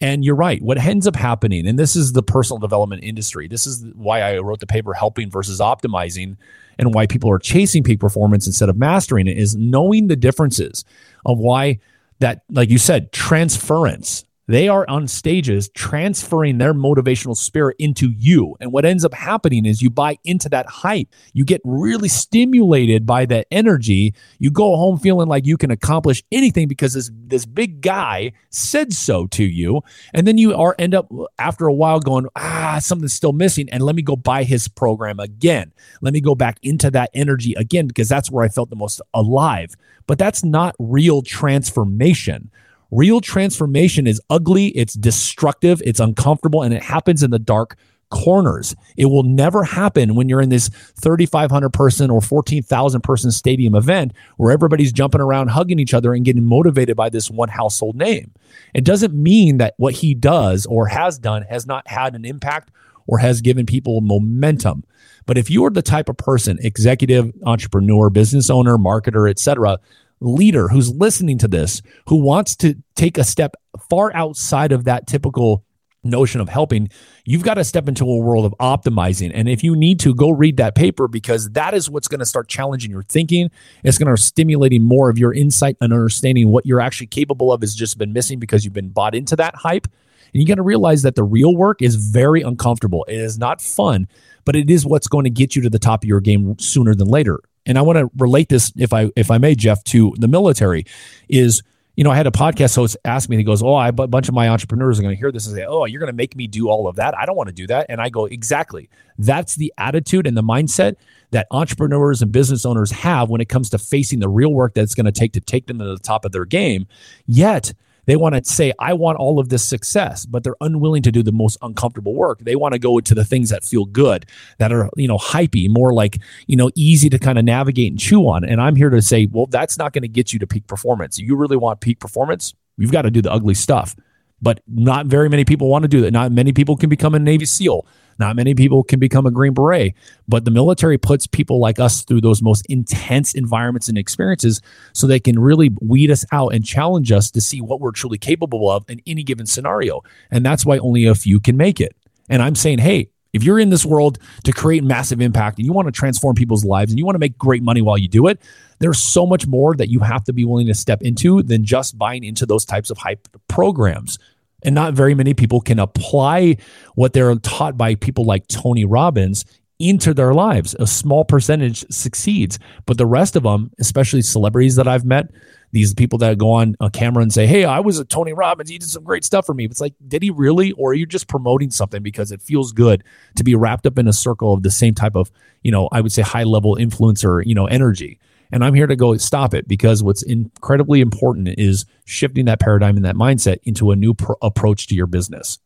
and 0.00 0.24
you're 0.24 0.34
right. 0.34 0.60
What 0.62 0.78
ends 0.78 1.06
up 1.06 1.16
happening, 1.16 1.66
and 1.66 1.78
this 1.78 1.96
is 1.96 2.12
the 2.12 2.22
personal 2.22 2.58
development 2.58 3.04
industry, 3.04 3.48
this 3.48 3.66
is 3.66 3.84
why 3.94 4.20
I 4.20 4.38
wrote 4.38 4.60
the 4.60 4.66
paper 4.66 4.94
Helping 4.94 5.30
versus 5.30 5.60
Optimizing, 5.60 6.36
and 6.78 6.92
why 6.94 7.06
people 7.06 7.30
are 7.30 7.38
chasing 7.38 7.82
peak 7.82 8.00
performance 8.00 8.46
instead 8.46 8.68
of 8.68 8.76
mastering 8.76 9.26
it, 9.26 9.38
is 9.38 9.54
knowing 9.54 10.08
the 10.08 10.16
differences 10.16 10.84
of 11.24 11.38
why 11.38 11.78
that, 12.18 12.42
like 12.50 12.70
you 12.70 12.78
said, 12.78 13.12
transference 13.12 14.24
they 14.46 14.68
are 14.68 14.88
on 14.88 15.08
stages 15.08 15.70
transferring 15.70 16.58
their 16.58 16.74
motivational 16.74 17.36
spirit 17.36 17.76
into 17.78 18.10
you. 18.10 18.56
And 18.60 18.72
what 18.72 18.84
ends 18.84 19.04
up 19.04 19.14
happening 19.14 19.64
is 19.64 19.80
you 19.80 19.90
buy 19.90 20.18
into 20.24 20.48
that 20.50 20.66
hype. 20.66 21.08
You 21.32 21.44
get 21.44 21.62
really 21.64 22.08
stimulated 22.08 23.06
by 23.06 23.24
that 23.26 23.46
energy. 23.50 24.14
You 24.38 24.50
go 24.50 24.76
home 24.76 24.98
feeling 24.98 25.28
like 25.28 25.46
you 25.46 25.56
can 25.56 25.70
accomplish 25.70 26.22
anything 26.30 26.68
because 26.68 26.92
this, 26.92 27.10
this 27.14 27.46
big 27.46 27.80
guy 27.80 28.32
said 28.50 28.92
so 28.92 29.26
to 29.28 29.44
you. 29.44 29.80
And 30.12 30.26
then 30.26 30.36
you 30.36 30.54
are 30.54 30.74
end 30.78 30.94
up 30.94 31.10
after 31.38 31.66
a 31.66 31.72
while 31.72 32.00
going, 32.00 32.26
ah, 32.36 32.78
something's 32.80 33.14
still 33.14 33.32
missing. 33.32 33.70
And 33.70 33.82
let 33.82 33.96
me 33.96 34.02
go 34.02 34.16
buy 34.16 34.44
his 34.44 34.68
program 34.68 35.20
again. 35.20 35.72
Let 36.02 36.12
me 36.12 36.20
go 36.20 36.34
back 36.34 36.58
into 36.62 36.90
that 36.90 37.10
energy 37.14 37.54
again 37.54 37.86
because 37.86 38.08
that's 38.08 38.30
where 38.30 38.44
I 38.44 38.48
felt 38.48 38.68
the 38.68 38.76
most 38.76 39.00
alive. 39.14 39.74
But 40.06 40.18
that's 40.18 40.44
not 40.44 40.76
real 40.78 41.22
transformation. 41.22 42.50
Real 42.94 43.20
transformation 43.20 44.06
is 44.06 44.20
ugly, 44.30 44.68
it's 44.68 44.94
destructive, 44.94 45.82
it's 45.84 45.98
uncomfortable, 45.98 46.62
and 46.62 46.72
it 46.72 46.84
happens 46.84 47.24
in 47.24 47.32
the 47.32 47.40
dark 47.40 47.76
corners. 48.10 48.76
It 48.96 49.06
will 49.06 49.24
never 49.24 49.64
happen 49.64 50.14
when 50.14 50.28
you're 50.28 50.40
in 50.40 50.50
this 50.50 50.68
3,500 50.68 51.70
person 51.70 52.08
or 52.08 52.20
14,000 52.20 53.00
person 53.00 53.32
stadium 53.32 53.74
event 53.74 54.12
where 54.36 54.52
everybody's 54.52 54.92
jumping 54.92 55.20
around, 55.20 55.48
hugging 55.48 55.80
each 55.80 55.92
other, 55.92 56.14
and 56.14 56.24
getting 56.24 56.44
motivated 56.44 56.96
by 56.96 57.08
this 57.08 57.28
one 57.28 57.48
household 57.48 57.96
name. 57.96 58.30
It 58.74 58.84
doesn't 58.84 59.12
mean 59.12 59.58
that 59.58 59.74
what 59.76 59.94
he 59.94 60.14
does 60.14 60.64
or 60.64 60.86
has 60.86 61.18
done 61.18 61.42
has 61.50 61.66
not 61.66 61.88
had 61.88 62.14
an 62.14 62.24
impact 62.24 62.70
or 63.08 63.18
has 63.18 63.40
given 63.40 63.66
people 63.66 64.02
momentum. 64.02 64.84
But 65.26 65.36
if 65.36 65.50
you 65.50 65.64
are 65.64 65.70
the 65.70 65.82
type 65.82 66.08
of 66.08 66.16
person, 66.16 66.58
executive, 66.62 67.32
entrepreneur, 67.44 68.08
business 68.08 68.50
owner, 68.50 68.78
marketer, 68.78 69.28
etc., 69.28 69.78
leader 70.20 70.68
who's 70.68 70.92
listening 70.92 71.38
to 71.38 71.48
this, 71.48 71.82
who 72.08 72.16
wants 72.16 72.56
to 72.56 72.76
take 72.94 73.18
a 73.18 73.24
step 73.24 73.54
far 73.90 74.14
outside 74.14 74.72
of 74.72 74.84
that 74.84 75.06
typical 75.06 75.64
notion 76.04 76.40
of 76.40 76.48
helping, 76.48 76.88
you've 77.24 77.42
got 77.42 77.54
to 77.54 77.64
step 77.64 77.88
into 77.88 78.04
a 78.04 78.18
world 78.18 78.44
of 78.44 78.54
optimizing. 78.60 79.30
And 79.34 79.48
if 79.48 79.64
you 79.64 79.74
need 79.74 79.98
to, 80.00 80.14
go 80.14 80.30
read 80.30 80.58
that 80.58 80.74
paper 80.74 81.08
because 81.08 81.50
that 81.50 81.74
is 81.74 81.90
what's 81.90 82.08
going 82.08 82.20
to 82.20 82.26
start 82.26 82.48
challenging 82.48 82.90
your 82.90 83.02
thinking. 83.02 83.50
It's 83.82 83.98
going 83.98 84.06
to 84.06 84.20
start 84.20 84.26
stimulating 84.26 84.82
more 84.82 85.08
of 85.10 85.18
your 85.18 85.32
insight 85.32 85.76
and 85.80 85.92
understanding 85.92 86.48
what 86.48 86.66
you're 86.66 86.80
actually 86.80 87.06
capable 87.08 87.52
of 87.52 87.62
has 87.62 87.74
just 87.74 87.98
been 87.98 88.12
missing 88.12 88.38
because 88.38 88.64
you've 88.64 88.74
been 88.74 88.90
bought 88.90 89.14
into 89.14 89.36
that 89.36 89.54
hype. 89.56 89.86
And 90.32 90.42
you 90.42 90.46
got 90.46 90.56
to 90.56 90.62
realize 90.62 91.02
that 91.02 91.14
the 91.14 91.24
real 91.24 91.56
work 91.56 91.80
is 91.80 91.94
very 91.96 92.42
uncomfortable. 92.42 93.04
It 93.08 93.16
is 93.16 93.38
not 93.38 93.60
fun, 93.60 94.08
but 94.44 94.56
it 94.56 94.68
is 94.68 94.84
what's 94.84 95.06
going 95.06 95.24
to 95.24 95.30
get 95.30 95.56
you 95.56 95.62
to 95.62 95.70
the 95.70 95.78
top 95.78 96.02
of 96.02 96.08
your 96.08 96.20
game 96.20 96.58
sooner 96.58 96.94
than 96.94 97.08
later 97.08 97.40
and 97.66 97.78
I 97.78 97.82
want 97.82 97.98
to 97.98 98.10
relate 98.16 98.48
this, 98.48 98.72
if 98.76 98.92
I 98.92 99.10
if 99.16 99.30
I 99.30 99.38
may, 99.38 99.54
Jeff, 99.54 99.82
to 99.84 100.14
the 100.18 100.28
military, 100.28 100.84
is 101.28 101.62
you 101.96 102.02
know, 102.02 102.10
I 102.10 102.16
had 102.16 102.26
a 102.26 102.32
podcast 102.32 102.74
host 102.74 102.96
ask 103.04 103.28
me, 103.28 103.36
he 103.36 103.44
goes, 103.44 103.62
Oh, 103.62 103.74
I, 103.74 103.88
a 103.88 103.92
bunch 103.92 104.28
of 104.28 104.34
my 104.34 104.48
entrepreneurs 104.48 104.98
are 104.98 105.02
going 105.02 105.14
to 105.14 105.18
hear 105.18 105.30
this 105.30 105.46
and 105.46 105.56
say, 105.56 105.64
Oh, 105.64 105.84
you're 105.84 106.00
going 106.00 106.12
to 106.12 106.16
make 106.16 106.34
me 106.36 106.46
do 106.46 106.68
all 106.68 106.88
of 106.88 106.96
that. 106.96 107.16
I 107.16 107.24
don't 107.24 107.36
want 107.36 107.48
to 107.48 107.54
do 107.54 107.66
that. 107.68 107.86
And 107.88 108.00
I 108.00 108.08
go, 108.08 108.26
Exactly. 108.26 108.88
That's 109.18 109.54
the 109.54 109.72
attitude 109.78 110.26
and 110.26 110.36
the 110.36 110.42
mindset 110.42 110.96
that 111.30 111.46
entrepreneurs 111.50 112.20
and 112.20 112.32
business 112.32 112.66
owners 112.66 112.90
have 112.90 113.30
when 113.30 113.40
it 113.40 113.48
comes 113.48 113.70
to 113.70 113.78
facing 113.78 114.18
the 114.18 114.28
real 114.28 114.52
work 114.52 114.74
that 114.74 114.82
it's 114.82 114.94
going 114.94 115.06
to 115.06 115.12
take 115.12 115.32
to 115.34 115.40
take 115.40 115.66
them 115.66 115.78
to 115.78 115.84
the 115.84 115.98
top 115.98 116.24
of 116.24 116.32
their 116.32 116.44
game. 116.44 116.86
Yet, 117.26 117.72
they 118.06 118.16
want 118.16 118.34
to 118.34 118.44
say, 118.44 118.72
I 118.78 118.92
want 118.92 119.18
all 119.18 119.38
of 119.38 119.48
this 119.48 119.64
success, 119.64 120.26
but 120.26 120.44
they're 120.44 120.56
unwilling 120.60 121.02
to 121.02 121.12
do 121.12 121.22
the 121.22 121.32
most 121.32 121.58
uncomfortable 121.62 122.14
work. 122.14 122.40
They 122.40 122.56
want 122.56 122.74
to 122.74 122.78
go 122.78 123.00
to 123.00 123.14
the 123.14 123.24
things 123.24 123.50
that 123.50 123.64
feel 123.64 123.84
good, 123.84 124.26
that 124.58 124.72
are, 124.72 124.90
you 124.96 125.08
know, 125.08 125.18
hypey, 125.18 125.68
more 125.68 125.92
like, 125.92 126.18
you 126.46 126.56
know, 126.56 126.70
easy 126.74 127.08
to 127.10 127.18
kind 127.18 127.38
of 127.38 127.44
navigate 127.44 127.92
and 127.92 127.98
chew 127.98 128.28
on. 128.28 128.44
And 128.44 128.60
I'm 128.60 128.76
here 128.76 128.90
to 128.90 129.02
say, 129.02 129.26
well, 129.26 129.46
that's 129.46 129.78
not 129.78 129.92
going 129.92 130.02
to 130.02 130.08
get 130.08 130.32
you 130.32 130.38
to 130.40 130.46
peak 130.46 130.66
performance. 130.66 131.18
You 131.18 131.36
really 131.36 131.56
want 131.56 131.80
peak 131.80 132.00
performance? 132.00 132.54
You've 132.76 132.92
got 132.92 133.02
to 133.02 133.10
do 133.10 133.22
the 133.22 133.32
ugly 133.32 133.54
stuff. 133.54 133.96
But 134.42 134.60
not 134.66 135.06
very 135.06 135.28
many 135.30 135.44
people 135.44 135.68
want 135.68 135.84
to 135.84 135.88
do 135.88 136.02
that. 136.02 136.10
Not 136.10 136.30
many 136.32 136.52
people 136.52 136.76
can 136.76 136.90
become 136.90 137.14
a 137.14 137.18
Navy 137.18 137.46
SEAL. 137.46 137.86
Not 138.18 138.36
many 138.36 138.54
people 138.54 138.82
can 138.82 139.00
become 139.00 139.26
a 139.26 139.30
Green 139.30 139.54
Beret, 139.54 139.94
but 140.28 140.44
the 140.44 140.50
military 140.50 140.98
puts 140.98 141.26
people 141.26 141.58
like 141.58 141.78
us 141.78 142.02
through 142.02 142.20
those 142.20 142.42
most 142.42 142.66
intense 142.66 143.34
environments 143.34 143.88
and 143.88 143.98
experiences 143.98 144.60
so 144.92 145.06
they 145.06 145.20
can 145.20 145.38
really 145.38 145.70
weed 145.80 146.10
us 146.10 146.24
out 146.32 146.54
and 146.54 146.64
challenge 146.64 147.12
us 147.12 147.30
to 147.32 147.40
see 147.40 147.60
what 147.60 147.80
we're 147.80 147.92
truly 147.92 148.18
capable 148.18 148.70
of 148.70 148.88
in 148.88 149.00
any 149.06 149.22
given 149.22 149.46
scenario. 149.46 150.02
And 150.30 150.44
that's 150.44 150.64
why 150.64 150.78
only 150.78 151.06
a 151.06 151.14
few 151.14 151.40
can 151.40 151.56
make 151.56 151.80
it. 151.80 151.96
And 152.28 152.42
I'm 152.42 152.54
saying, 152.54 152.78
hey, 152.78 153.10
if 153.34 153.42
you're 153.42 153.58
in 153.58 153.70
this 153.70 153.84
world 153.84 154.18
to 154.44 154.52
create 154.52 154.84
massive 154.84 155.20
impact 155.20 155.58
and 155.58 155.66
you 155.66 155.72
want 155.72 155.88
to 155.88 155.92
transform 155.92 156.36
people's 156.36 156.64
lives 156.64 156.92
and 156.92 156.98
you 156.98 157.04
want 157.04 157.16
to 157.16 157.20
make 157.20 157.36
great 157.36 157.62
money 157.62 157.82
while 157.82 157.98
you 157.98 158.08
do 158.08 158.28
it, 158.28 158.40
there's 158.78 159.00
so 159.00 159.26
much 159.26 159.46
more 159.46 159.74
that 159.74 159.88
you 159.88 160.00
have 160.00 160.24
to 160.24 160.32
be 160.32 160.44
willing 160.44 160.68
to 160.68 160.74
step 160.74 161.02
into 161.02 161.42
than 161.42 161.64
just 161.64 161.98
buying 161.98 162.22
into 162.22 162.46
those 162.46 162.64
types 162.64 162.90
of 162.90 162.98
hype 162.98 163.26
programs. 163.48 164.18
And 164.64 164.74
not 164.74 164.94
very 164.94 165.14
many 165.14 165.34
people 165.34 165.60
can 165.60 165.78
apply 165.78 166.56
what 166.94 167.12
they're 167.12 167.34
taught 167.36 167.76
by 167.76 167.94
people 167.94 168.24
like 168.24 168.46
Tony 168.48 168.84
Robbins 168.84 169.44
into 169.78 170.14
their 170.14 170.32
lives. 170.32 170.74
A 170.78 170.86
small 170.86 171.24
percentage 171.24 171.84
succeeds, 171.90 172.58
but 172.86 172.96
the 172.96 173.06
rest 173.06 173.36
of 173.36 173.42
them, 173.42 173.70
especially 173.78 174.22
celebrities 174.22 174.76
that 174.76 174.88
I've 174.88 175.04
met, 175.04 175.30
these 175.72 175.92
people 175.92 176.18
that 176.20 176.38
go 176.38 176.52
on 176.52 176.76
a 176.78 176.88
camera 176.88 177.22
and 177.22 177.32
say, 177.32 177.46
Hey, 177.46 177.64
I 177.64 177.80
was 177.80 177.98
a 177.98 178.04
Tony 178.04 178.32
Robbins. 178.32 178.70
He 178.70 178.78
did 178.78 178.88
some 178.88 179.02
great 179.02 179.24
stuff 179.24 179.44
for 179.44 179.54
me. 179.54 179.64
It's 179.64 179.80
like, 179.80 179.94
did 180.06 180.22
he 180.22 180.30
really? 180.30 180.70
Or 180.72 180.92
are 180.92 180.94
you 180.94 181.04
just 181.04 181.26
promoting 181.26 181.70
something 181.70 182.02
because 182.02 182.30
it 182.30 182.40
feels 182.40 182.72
good 182.72 183.02
to 183.36 183.44
be 183.44 183.56
wrapped 183.56 183.84
up 183.84 183.98
in 183.98 184.06
a 184.06 184.12
circle 184.12 184.52
of 184.52 184.62
the 184.62 184.70
same 184.70 184.94
type 184.94 185.16
of, 185.16 185.32
you 185.62 185.72
know, 185.72 185.88
I 185.90 186.00
would 186.00 186.12
say 186.12 186.22
high 186.22 186.44
level 186.44 186.76
influencer, 186.76 187.44
you 187.44 187.56
know, 187.56 187.66
energy? 187.66 188.20
And 188.52 188.64
I'm 188.64 188.74
here 188.74 188.86
to 188.86 188.96
go 188.96 189.16
stop 189.16 189.54
it 189.54 189.66
because 189.66 190.02
what's 190.02 190.22
incredibly 190.22 191.00
important 191.00 191.48
is 191.58 191.86
shifting 192.04 192.44
that 192.46 192.60
paradigm 192.60 192.96
and 192.96 193.04
that 193.04 193.16
mindset 193.16 193.58
into 193.64 193.90
a 193.90 193.96
new 193.96 194.14
pr- 194.14 194.32
approach 194.42 194.86
to 194.88 194.94
your 194.94 195.06
business. 195.06 195.58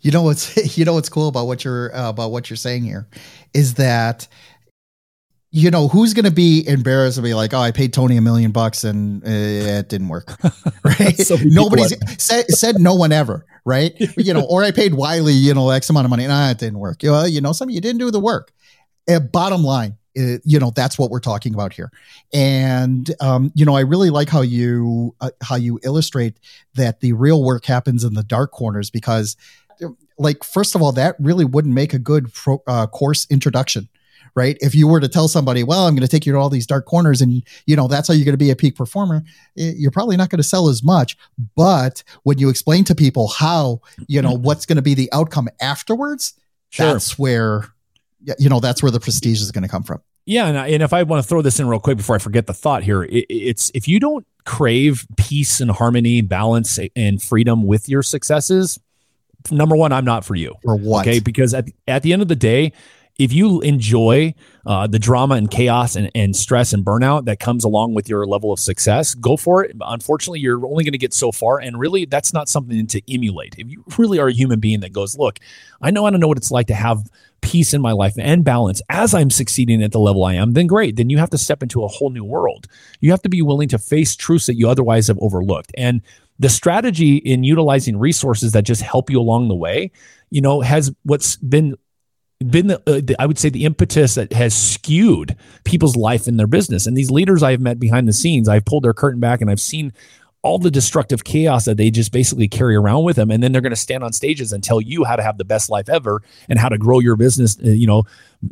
You 0.00 0.10
know 0.10 0.22
what's 0.22 0.76
you 0.78 0.84
know 0.84 0.94
what's 0.94 1.08
cool 1.08 1.28
about 1.28 1.46
what 1.46 1.64
you're 1.64 1.94
uh, 1.94 2.10
about 2.10 2.30
what 2.30 2.50
you're 2.50 2.56
saying 2.56 2.84
here 2.84 3.08
is 3.52 3.74
that 3.74 4.28
you 5.50 5.70
know 5.70 5.88
who's 5.88 6.14
going 6.14 6.24
to 6.24 6.30
be 6.30 6.66
embarrassed 6.66 7.16
to 7.16 7.22
be 7.22 7.32
like 7.34 7.54
oh 7.54 7.58
i 7.58 7.70
paid 7.70 7.92
tony 7.92 8.18
a 8.18 8.20
million 8.20 8.52
bucks 8.52 8.84
and 8.84 9.24
uh, 9.24 9.28
it 9.28 9.88
didn't 9.88 10.08
work. 10.08 10.32
Right? 10.84 11.16
So 11.18 11.36
nobody's 11.42 11.94
said, 12.22 12.48
said 12.50 12.80
no 12.80 12.94
one 12.94 13.12
ever 13.12 13.44
right? 13.64 13.92
You 14.16 14.32
know 14.32 14.46
or 14.48 14.64
i 14.64 14.70
paid 14.70 14.94
wylie 14.94 15.32
you 15.32 15.52
know 15.54 15.70
x 15.70 15.90
amount 15.90 16.06
of 16.06 16.10
money 16.10 16.24
and 16.24 16.32
ah, 16.32 16.50
it 16.50 16.58
didn't 16.58 16.78
work. 16.78 17.00
Well 17.02 17.28
you 17.28 17.40
know 17.40 17.52
some 17.52 17.68
of 17.68 17.74
you 17.74 17.80
didn't 17.80 17.98
do 17.98 18.10
the 18.10 18.20
work. 18.20 18.52
Uh, 19.08 19.20
bottom 19.20 19.62
line 19.62 19.97
it, 20.18 20.42
you 20.44 20.58
know 20.58 20.70
that's 20.70 20.98
what 20.98 21.10
we're 21.10 21.20
talking 21.20 21.54
about 21.54 21.72
here. 21.72 21.90
And 22.32 23.10
um, 23.20 23.52
you 23.54 23.64
know 23.64 23.76
i 23.76 23.80
really 23.80 24.10
like 24.10 24.28
how 24.28 24.42
you 24.42 25.14
uh, 25.20 25.30
how 25.42 25.56
you 25.56 25.78
illustrate 25.82 26.38
that 26.74 27.00
the 27.00 27.12
real 27.12 27.44
work 27.44 27.64
happens 27.64 28.04
in 28.04 28.14
the 28.14 28.22
dark 28.22 28.50
corners 28.52 28.90
because 28.90 29.36
like 30.18 30.42
first 30.42 30.74
of 30.74 30.82
all 30.82 30.92
that 30.92 31.14
really 31.20 31.44
wouldn't 31.44 31.74
make 31.74 31.94
a 31.94 31.98
good 31.98 32.32
pro, 32.34 32.62
uh, 32.66 32.86
course 32.86 33.26
introduction 33.30 33.88
right? 34.34 34.58
If 34.60 34.72
you 34.72 34.86
were 34.86 35.00
to 35.00 35.08
tell 35.08 35.26
somebody 35.26 35.62
well 35.62 35.86
i'm 35.86 35.94
going 35.94 36.06
to 36.06 36.08
take 36.08 36.26
you 36.26 36.32
to 36.32 36.38
all 36.38 36.50
these 36.50 36.66
dark 36.66 36.86
corners 36.86 37.20
and 37.20 37.42
you 37.66 37.76
know 37.76 37.88
that's 37.88 38.08
how 38.08 38.14
you're 38.14 38.24
going 38.24 38.34
to 38.34 38.38
be 38.38 38.50
a 38.50 38.56
peak 38.56 38.76
performer 38.76 39.22
you're 39.54 39.90
probably 39.90 40.16
not 40.16 40.30
going 40.30 40.38
to 40.38 40.48
sell 40.48 40.68
as 40.68 40.82
much. 40.82 41.16
But 41.56 42.02
when 42.22 42.38
you 42.38 42.48
explain 42.48 42.84
to 42.84 42.94
people 42.94 43.28
how 43.28 43.80
you 44.06 44.22
know 44.22 44.32
what's 44.32 44.66
going 44.66 44.76
to 44.76 44.82
be 44.82 44.94
the 44.94 45.08
outcome 45.12 45.48
afterwards 45.60 46.34
sure. 46.70 46.86
that's 46.86 47.18
where 47.18 47.64
you 48.38 48.48
know 48.48 48.60
that's 48.60 48.82
where 48.82 48.92
the 48.92 49.00
prestige 49.00 49.40
is 49.40 49.50
going 49.50 49.62
to 49.62 49.68
come 49.68 49.82
from 49.82 50.02
yeah, 50.28 50.46
and, 50.46 50.58
I, 50.58 50.68
and 50.68 50.82
if 50.82 50.92
I 50.92 51.02
want 51.04 51.22
to 51.22 51.28
throw 51.28 51.40
this 51.40 51.58
in 51.58 51.66
real 51.66 51.80
quick 51.80 51.96
before 51.96 52.14
I 52.14 52.18
forget 52.18 52.46
the 52.46 52.52
thought 52.52 52.82
here, 52.82 53.02
it, 53.02 53.24
it's 53.30 53.70
if 53.72 53.88
you 53.88 53.98
don't 53.98 54.26
crave 54.44 55.06
peace 55.16 55.58
and 55.62 55.70
harmony, 55.70 56.20
balance 56.20 56.78
and 56.94 57.22
freedom 57.22 57.64
with 57.64 57.88
your 57.88 58.02
successes, 58.02 58.78
number 59.50 59.74
one, 59.74 59.90
I'm 59.90 60.04
not 60.04 60.26
for 60.26 60.34
you. 60.34 60.54
For 60.62 60.76
what? 60.76 61.06
Okay, 61.06 61.20
because 61.20 61.54
at 61.54 61.68
at 61.86 62.02
the 62.02 62.12
end 62.12 62.20
of 62.20 62.28
the 62.28 62.36
day, 62.36 62.74
if 63.18 63.32
you 63.32 63.60
enjoy 63.62 64.32
uh, 64.64 64.86
the 64.86 64.98
drama 64.98 65.34
and 65.34 65.50
chaos 65.50 65.96
and, 65.96 66.08
and 66.14 66.36
stress 66.36 66.72
and 66.72 66.84
burnout 66.84 67.24
that 67.24 67.40
comes 67.40 67.64
along 67.64 67.94
with 67.94 68.08
your 68.08 68.24
level 68.26 68.52
of 68.52 68.60
success, 68.60 69.14
go 69.14 69.36
for 69.36 69.64
it. 69.64 69.74
Unfortunately, 69.80 70.38
you're 70.38 70.64
only 70.64 70.84
going 70.84 70.92
to 70.92 70.98
get 70.98 71.12
so 71.12 71.32
far. 71.32 71.58
And 71.58 71.78
really, 71.80 72.04
that's 72.04 72.32
not 72.32 72.48
something 72.48 72.86
to 72.86 73.12
emulate. 73.12 73.56
If 73.58 73.68
you 73.68 73.84
really 73.98 74.20
are 74.20 74.28
a 74.28 74.32
human 74.32 74.60
being 74.60 74.80
that 74.80 74.92
goes, 74.92 75.18
look, 75.18 75.40
I 75.82 75.90
know 75.90 76.06
I 76.06 76.10
don't 76.10 76.20
know 76.20 76.28
what 76.28 76.38
it's 76.38 76.52
like 76.52 76.68
to 76.68 76.74
have 76.74 77.10
peace 77.40 77.74
in 77.74 77.80
my 77.80 77.92
life 77.92 78.14
and 78.18 78.44
balance 78.44 78.82
as 78.88 79.14
I'm 79.14 79.30
succeeding 79.30 79.82
at 79.82 79.92
the 79.92 80.00
level 80.00 80.24
I 80.24 80.34
am, 80.34 80.52
then 80.52 80.66
great. 80.68 80.96
Then 80.96 81.10
you 81.10 81.18
have 81.18 81.30
to 81.30 81.38
step 81.38 81.62
into 81.62 81.82
a 81.82 81.88
whole 81.88 82.10
new 82.10 82.24
world. 82.24 82.66
You 83.00 83.10
have 83.10 83.22
to 83.22 83.28
be 83.28 83.42
willing 83.42 83.68
to 83.70 83.78
face 83.78 84.14
truths 84.14 84.46
that 84.46 84.56
you 84.56 84.68
otherwise 84.68 85.08
have 85.08 85.18
overlooked. 85.20 85.72
And 85.76 86.02
the 86.38 86.48
strategy 86.48 87.16
in 87.16 87.42
utilizing 87.42 87.98
resources 87.98 88.52
that 88.52 88.62
just 88.62 88.82
help 88.82 89.10
you 89.10 89.20
along 89.20 89.48
the 89.48 89.56
way, 89.56 89.90
you 90.30 90.40
know, 90.40 90.60
has 90.60 90.92
what's 91.02 91.36
been 91.36 91.74
been 92.46 92.68
the, 92.68 92.78
uh, 92.86 93.00
the, 93.02 93.16
I 93.18 93.26
would 93.26 93.38
say 93.38 93.48
the 93.48 93.64
impetus 93.64 94.14
that 94.14 94.32
has 94.32 94.54
skewed 94.54 95.36
people's 95.64 95.96
life 95.96 96.26
and 96.26 96.38
their 96.38 96.46
business. 96.46 96.86
And 96.86 96.96
these 96.96 97.10
leaders 97.10 97.42
I've 97.42 97.60
met 97.60 97.80
behind 97.80 98.06
the 98.06 98.12
scenes, 98.12 98.48
I've 98.48 98.64
pulled 98.64 98.84
their 98.84 98.94
curtain 98.94 99.20
back 99.20 99.40
and 99.40 99.50
I've 99.50 99.60
seen 99.60 99.92
all 100.42 100.58
the 100.58 100.70
destructive 100.70 101.24
chaos 101.24 101.64
that 101.64 101.76
they 101.76 101.90
just 101.90 102.12
basically 102.12 102.46
carry 102.46 102.76
around 102.76 103.02
with 103.02 103.16
them 103.16 103.30
and 103.30 103.42
then 103.42 103.50
they're 103.50 103.60
going 103.60 103.70
to 103.70 103.76
stand 103.76 104.04
on 104.04 104.12
stages 104.12 104.52
and 104.52 104.62
tell 104.62 104.80
you 104.80 105.02
how 105.02 105.16
to 105.16 105.22
have 105.22 105.36
the 105.36 105.44
best 105.44 105.68
life 105.68 105.88
ever 105.88 106.22
and 106.48 106.60
how 106.60 106.68
to 106.68 106.78
grow 106.78 107.00
your 107.00 107.16
business 107.16 107.58
uh, 107.64 107.70
you 107.70 107.88
know 107.88 108.04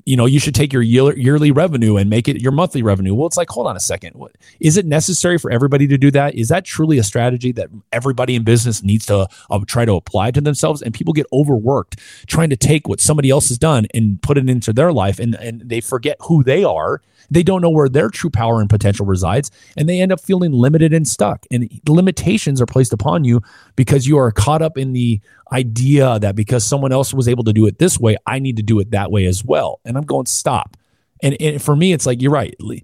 you 0.05 0.16
know 0.16 0.27
you 0.27 0.40
should 0.40 0.55
take 0.55 0.72
your 0.72 0.83
yearly 0.83 1.51
revenue 1.51 1.96
and 1.96 2.11
make 2.11 2.29
it 2.29 2.40
your 2.40 2.53
monthly 2.53 2.83
revenue. 2.83 3.14
Well 3.14 3.27
it's 3.27 3.37
like 3.37 3.49
hold 3.49 3.66
on 3.66 3.77
a 3.77 3.81
second. 3.81 4.14
What, 4.14 4.33
is 4.61 4.77
it 4.77 4.87
necessary 4.87 5.38
for 5.38 5.51
everybody 5.51 5.87
to 5.87 5.99
do 5.99 6.11
that? 6.12 6.35
Is 6.35 6.49
that 6.49 6.64
truly 6.64 6.99
a 6.99 7.05
strategy 7.05 7.53
that 7.53 7.68
everybody 7.92 8.35
in 8.35 8.42
business 8.42 8.83
needs 8.83 9.07
to 9.07 9.29
uh, 9.51 9.61
try 9.66 9.85
to 9.85 9.94
apply 9.94 10.33
to 10.33 10.40
themselves? 10.40 10.83
And 10.83 10.92
people 10.92 11.12
get 11.12 11.27
overworked 11.33 12.01
trying 12.27 12.51
to 12.51 12.57
take 12.57 12.88
what 12.88 13.01
somebody 13.01 13.31
else 13.31 13.49
has 13.49 13.59
done 13.59 13.87
and 13.94 14.20
put 14.22 14.38
it 14.38 14.49
into 14.49 14.72
their 14.72 14.92
life 14.92 15.18
and 15.18 15.35
and 15.37 15.62
they 15.64 15.81
forget 15.81 16.16
who 16.22 16.42
they 16.42 16.64
are. 16.64 17.01
They 17.31 17.42
don't 17.42 17.61
know 17.61 17.70
where 17.70 17.88
their 17.88 18.09
true 18.09 18.31
power 18.31 18.61
and 18.61 18.70
potential 18.70 19.05
resides, 19.05 19.51
and 19.77 19.88
they 19.88 20.01
end 20.01 20.12
up 20.12 20.20
feeling 20.20 20.53
limited 20.53 20.92
and 20.92 21.07
stuck. 21.09 21.44
And 21.51 21.68
limitations 21.88 22.61
are 22.61 22.66
placed 22.66 22.92
upon 22.92 23.25
you 23.25 23.42
because 23.75 24.07
you 24.07 24.16
are 24.18 24.31
caught 24.31 24.62
up 24.62 24.79
in 24.79 24.92
the 24.92 25.20
idea 25.52 26.18
that 26.18 26.35
because 26.35 26.64
someone 26.64 26.92
else 26.92 27.14
was 27.14 27.28
able 27.28 27.44
to 27.44 27.52
do 27.52 27.66
it 27.66 27.78
this 27.78 27.98
way, 27.98 28.16
I 28.26 28.38
need 28.38 28.56
to 28.56 28.62
do 28.62 28.80
it 28.80 28.90
that 28.90 29.11
way 29.11 29.26
as 29.26 29.44
well. 29.44 29.80
And 29.85 29.96
I'm 29.96 30.04
going, 30.04 30.26
stop. 30.26 30.76
And, 31.22 31.37
and 31.40 31.62
for 31.62 31.76
me, 31.76 31.92
it's 31.92 32.06
like, 32.06 32.20
you're 32.20 32.32
right. 32.32 32.54
Le- 32.61 32.80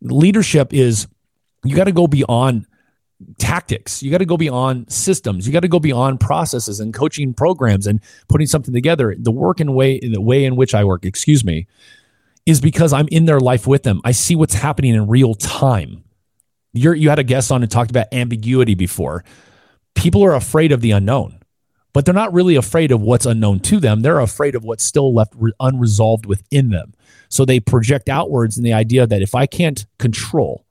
leadership 0.00 0.72
is, 0.72 1.06
you 1.64 1.76
got 1.76 1.84
to 1.84 1.92
go 1.92 2.06
beyond 2.06 2.66
tactics. 3.38 4.02
You 4.02 4.10
got 4.10 4.18
to 4.18 4.26
go 4.26 4.36
beyond 4.36 4.92
systems. 4.92 5.46
You 5.46 5.52
got 5.52 5.60
to 5.60 5.68
go 5.68 5.80
beyond 5.80 6.20
processes 6.20 6.80
and 6.80 6.92
coaching 6.92 7.32
programs 7.32 7.86
and 7.86 8.00
putting 8.28 8.46
something 8.46 8.74
together. 8.74 9.14
The 9.18 9.32
work 9.32 9.60
and 9.60 9.74
way, 9.74 9.98
the 10.00 10.20
way 10.20 10.44
in 10.44 10.56
which 10.56 10.74
I 10.74 10.84
work, 10.84 11.04
excuse 11.04 11.44
me, 11.44 11.66
is 12.44 12.60
because 12.60 12.92
I'm 12.92 13.08
in 13.10 13.24
their 13.24 13.40
life 13.40 13.66
with 13.66 13.82
them. 13.82 14.00
I 14.04 14.12
see 14.12 14.36
what's 14.36 14.54
happening 14.54 14.94
in 14.94 15.08
real 15.08 15.34
time. 15.34 16.04
You're, 16.72 16.94
you 16.94 17.08
had 17.08 17.18
a 17.18 17.24
guest 17.24 17.50
on 17.50 17.62
and 17.62 17.70
talked 17.70 17.90
about 17.90 18.12
ambiguity 18.12 18.74
before. 18.74 19.24
People 19.94 20.22
are 20.22 20.34
afraid 20.34 20.72
of 20.72 20.82
the 20.82 20.90
unknown, 20.90 21.40
but 21.96 22.04
they're 22.04 22.12
not 22.12 22.34
really 22.34 22.56
afraid 22.56 22.92
of 22.92 23.00
what's 23.00 23.24
unknown 23.24 23.58
to 23.58 23.80
them. 23.80 24.02
They're 24.02 24.20
afraid 24.20 24.54
of 24.54 24.64
what's 24.64 24.84
still 24.84 25.14
left 25.14 25.32
re- 25.34 25.54
unresolved 25.58 26.26
within 26.26 26.68
them. 26.68 26.92
So 27.30 27.46
they 27.46 27.58
project 27.58 28.10
outwards 28.10 28.58
in 28.58 28.64
the 28.64 28.74
idea 28.74 29.06
that 29.06 29.22
if 29.22 29.34
I 29.34 29.46
can't 29.46 29.86
control 29.98 30.66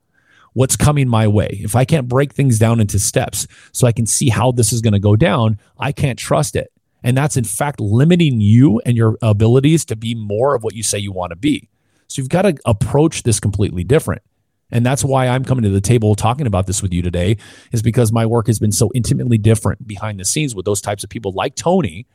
what's 0.52 0.76
coming 0.76 1.08
my 1.08 1.26
way, 1.26 1.58
if 1.64 1.74
I 1.74 1.84
can't 1.84 2.06
break 2.06 2.32
things 2.32 2.60
down 2.60 2.78
into 2.78 3.00
steps 3.00 3.48
so 3.72 3.88
I 3.88 3.90
can 3.92 4.06
see 4.06 4.28
how 4.28 4.52
this 4.52 4.72
is 4.72 4.80
going 4.80 4.92
to 4.92 5.00
go 5.00 5.16
down, 5.16 5.58
I 5.80 5.90
can't 5.90 6.16
trust 6.16 6.54
it. 6.54 6.72
And 7.02 7.16
that's 7.16 7.36
in 7.36 7.42
fact 7.42 7.80
limiting 7.80 8.40
you 8.40 8.80
and 8.86 8.96
your 8.96 9.18
abilities 9.20 9.84
to 9.86 9.96
be 9.96 10.14
more 10.14 10.54
of 10.54 10.62
what 10.62 10.76
you 10.76 10.84
say 10.84 10.98
you 10.98 11.10
want 11.10 11.30
to 11.30 11.36
be. 11.36 11.68
So 12.06 12.22
you've 12.22 12.28
got 12.28 12.42
to 12.42 12.54
approach 12.64 13.24
this 13.24 13.40
completely 13.40 13.82
different. 13.82 14.22
And 14.70 14.84
that's 14.84 15.04
why 15.04 15.28
I'm 15.28 15.44
coming 15.44 15.62
to 15.62 15.70
the 15.70 15.80
table 15.80 16.14
talking 16.14 16.46
about 16.46 16.66
this 16.66 16.82
with 16.82 16.92
you 16.92 17.02
today, 17.02 17.36
is 17.72 17.82
because 17.82 18.12
my 18.12 18.26
work 18.26 18.48
has 18.48 18.58
been 18.58 18.72
so 18.72 18.90
intimately 18.94 19.38
different 19.38 19.86
behind 19.86 20.18
the 20.18 20.24
scenes 20.24 20.54
with 20.54 20.64
those 20.64 20.80
types 20.80 21.04
of 21.04 21.10
people 21.10 21.32
like 21.32 21.54
Tony, 21.54 22.06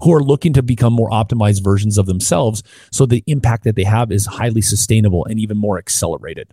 who 0.00 0.12
are 0.12 0.22
looking 0.22 0.52
to 0.52 0.62
become 0.62 0.92
more 0.92 1.08
optimized 1.10 1.64
versions 1.64 1.96
of 1.96 2.06
themselves. 2.06 2.62
So 2.90 3.06
the 3.06 3.22
impact 3.26 3.64
that 3.64 3.76
they 3.76 3.84
have 3.84 4.12
is 4.12 4.26
highly 4.26 4.60
sustainable 4.60 5.24
and 5.24 5.38
even 5.38 5.56
more 5.56 5.78
accelerated. 5.78 6.52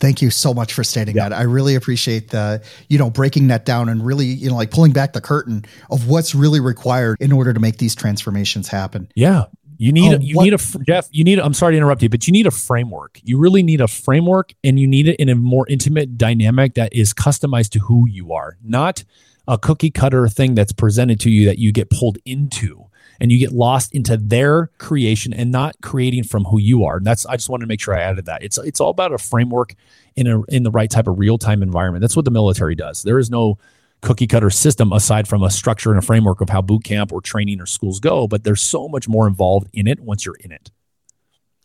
Thank 0.00 0.20
you 0.22 0.30
so 0.30 0.52
much 0.52 0.72
for 0.74 0.84
stating 0.84 1.16
yeah. 1.16 1.28
that. 1.28 1.38
I 1.38 1.42
really 1.42 1.74
appreciate 1.74 2.30
the, 2.30 2.62
you 2.88 2.98
know, 2.98 3.10
breaking 3.10 3.48
that 3.48 3.64
down 3.64 3.88
and 3.88 4.04
really, 4.04 4.26
you 4.26 4.48
know, 4.48 4.56
like 4.56 4.70
pulling 4.70 4.92
back 4.92 5.12
the 5.12 5.20
curtain 5.20 5.64
of 5.90 6.08
what's 6.08 6.34
really 6.34 6.60
required 6.60 7.16
in 7.20 7.32
order 7.32 7.52
to 7.52 7.60
make 7.60 7.78
these 7.78 7.94
transformations 7.94 8.68
happen. 8.68 9.10
Yeah. 9.14 9.44
You 9.78 9.92
need 9.92 10.14
oh, 10.14 10.18
you 10.20 10.36
what? 10.36 10.44
need 10.44 10.54
a 10.54 10.58
Jeff. 10.84 11.08
You 11.12 11.22
need. 11.22 11.38
I'm 11.38 11.54
sorry 11.54 11.74
to 11.74 11.76
interrupt 11.76 12.02
you, 12.02 12.08
but 12.08 12.26
you 12.26 12.32
need 12.32 12.46
a 12.46 12.50
framework. 12.50 13.20
You 13.22 13.38
really 13.38 13.62
need 13.62 13.80
a 13.80 13.86
framework, 13.86 14.52
and 14.64 14.78
you 14.78 14.88
need 14.88 15.06
it 15.06 15.16
in 15.16 15.28
a 15.28 15.36
more 15.36 15.66
intimate 15.68 16.18
dynamic 16.18 16.74
that 16.74 16.92
is 16.92 17.14
customized 17.14 17.70
to 17.70 17.78
who 17.78 18.08
you 18.08 18.32
are, 18.32 18.58
not 18.62 19.04
a 19.46 19.56
cookie 19.56 19.90
cutter 19.90 20.28
thing 20.28 20.56
that's 20.56 20.72
presented 20.72 21.20
to 21.20 21.30
you 21.30 21.46
that 21.46 21.58
you 21.58 21.72
get 21.72 21.90
pulled 21.90 22.18
into 22.24 22.88
and 23.20 23.32
you 23.32 23.38
get 23.38 23.52
lost 23.52 23.94
into 23.94 24.16
their 24.16 24.70
creation 24.78 25.32
and 25.32 25.50
not 25.50 25.76
creating 25.80 26.24
from 26.24 26.44
who 26.44 26.58
you 26.58 26.84
are. 26.84 26.98
And 26.98 27.06
that's 27.06 27.24
I 27.26 27.36
just 27.36 27.48
wanted 27.48 27.64
to 27.64 27.68
make 27.68 27.80
sure 27.80 27.94
I 27.94 28.02
added 28.02 28.26
that. 28.26 28.42
It's 28.42 28.58
it's 28.58 28.80
all 28.80 28.90
about 28.90 29.12
a 29.12 29.18
framework 29.18 29.74
in 30.16 30.26
a 30.26 30.42
in 30.44 30.64
the 30.64 30.70
right 30.70 30.90
type 30.90 31.06
of 31.06 31.18
real 31.18 31.38
time 31.38 31.62
environment. 31.62 32.00
That's 32.00 32.16
what 32.16 32.24
the 32.24 32.30
military 32.30 32.74
does. 32.74 33.02
There 33.02 33.18
is 33.18 33.30
no 33.30 33.58
cookie 34.00 34.26
cutter 34.26 34.50
system 34.50 34.92
aside 34.92 35.28
from 35.28 35.42
a 35.42 35.50
structure 35.50 35.90
and 35.90 35.98
a 35.98 36.02
framework 36.02 36.40
of 36.40 36.48
how 36.48 36.62
boot 36.62 36.84
camp 36.84 37.12
or 37.12 37.20
training 37.20 37.60
or 37.60 37.66
schools 37.66 38.00
go, 38.00 38.26
but 38.28 38.44
there's 38.44 38.62
so 38.62 38.88
much 38.88 39.08
more 39.08 39.26
involved 39.26 39.68
in 39.72 39.86
it 39.86 40.00
once 40.00 40.24
you're 40.24 40.36
in 40.36 40.52
it. 40.52 40.70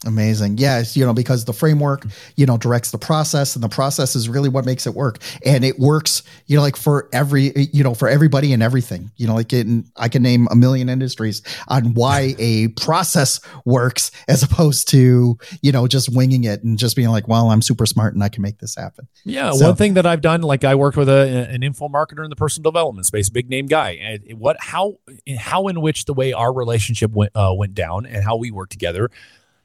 Amazing. 0.05 0.57
Yes, 0.57 0.97
you 0.97 1.05
know, 1.05 1.13
because 1.13 1.45
the 1.45 1.53
framework, 1.53 2.05
you 2.35 2.45
know, 2.45 2.57
directs 2.57 2.91
the 2.91 2.97
process 2.97 3.55
and 3.55 3.63
the 3.63 3.69
process 3.69 4.15
is 4.15 4.27
really 4.27 4.49
what 4.49 4.65
makes 4.65 4.85
it 4.85 4.93
work. 4.93 5.19
And 5.45 5.63
it 5.63 5.79
works, 5.79 6.23
you 6.47 6.57
know, 6.57 6.61
like 6.61 6.75
for 6.75 7.09
every, 7.13 7.53
you 7.71 7.83
know, 7.83 7.93
for 7.93 8.09
everybody 8.09 8.51
and 8.53 8.61
everything. 8.61 9.11
You 9.17 9.27
know, 9.27 9.35
like 9.35 9.53
in, 9.53 9.85
I 9.95 10.09
can 10.09 10.21
name 10.21 10.47
a 10.51 10.55
million 10.55 10.89
industries 10.89 11.41
on 11.67 11.93
why 11.93 12.35
a 12.37 12.67
process 12.69 13.39
works 13.65 14.11
as 14.27 14.43
opposed 14.43 14.89
to, 14.89 15.37
you 15.61 15.71
know, 15.71 15.87
just 15.87 16.13
winging 16.13 16.43
it 16.43 16.63
and 16.63 16.77
just 16.77 16.95
being 16.95 17.09
like, 17.09 17.27
well, 17.27 17.49
I'm 17.49 17.61
super 17.61 17.85
smart 17.85 18.13
and 18.13 18.23
I 18.23 18.29
can 18.29 18.41
make 18.41 18.59
this 18.59 18.75
happen. 18.75 19.07
Yeah. 19.23 19.51
So, 19.51 19.67
one 19.67 19.75
thing 19.75 19.93
that 19.93 20.05
I've 20.05 20.21
done, 20.21 20.41
like 20.41 20.65
I 20.65 20.75
worked 20.75 20.97
with 20.97 21.09
a, 21.09 21.47
an 21.49 21.63
info 21.63 21.87
marketer 21.87 22.23
in 22.23 22.29
the 22.29 22.35
personal 22.35 22.71
development 22.71 23.05
space, 23.05 23.29
big 23.29 23.49
name 23.49 23.67
guy. 23.67 23.91
And 23.91 24.39
what, 24.39 24.57
how, 24.59 24.97
how 25.37 25.67
in 25.67 25.79
which 25.79 26.05
the 26.05 26.13
way 26.13 26.33
our 26.33 26.51
relationship 26.51 27.11
went, 27.11 27.31
uh, 27.35 27.53
went 27.55 27.73
down 27.73 28.05
and 28.05 28.23
how 28.23 28.35
we 28.35 28.51
worked 28.51 28.71
together 28.71 29.09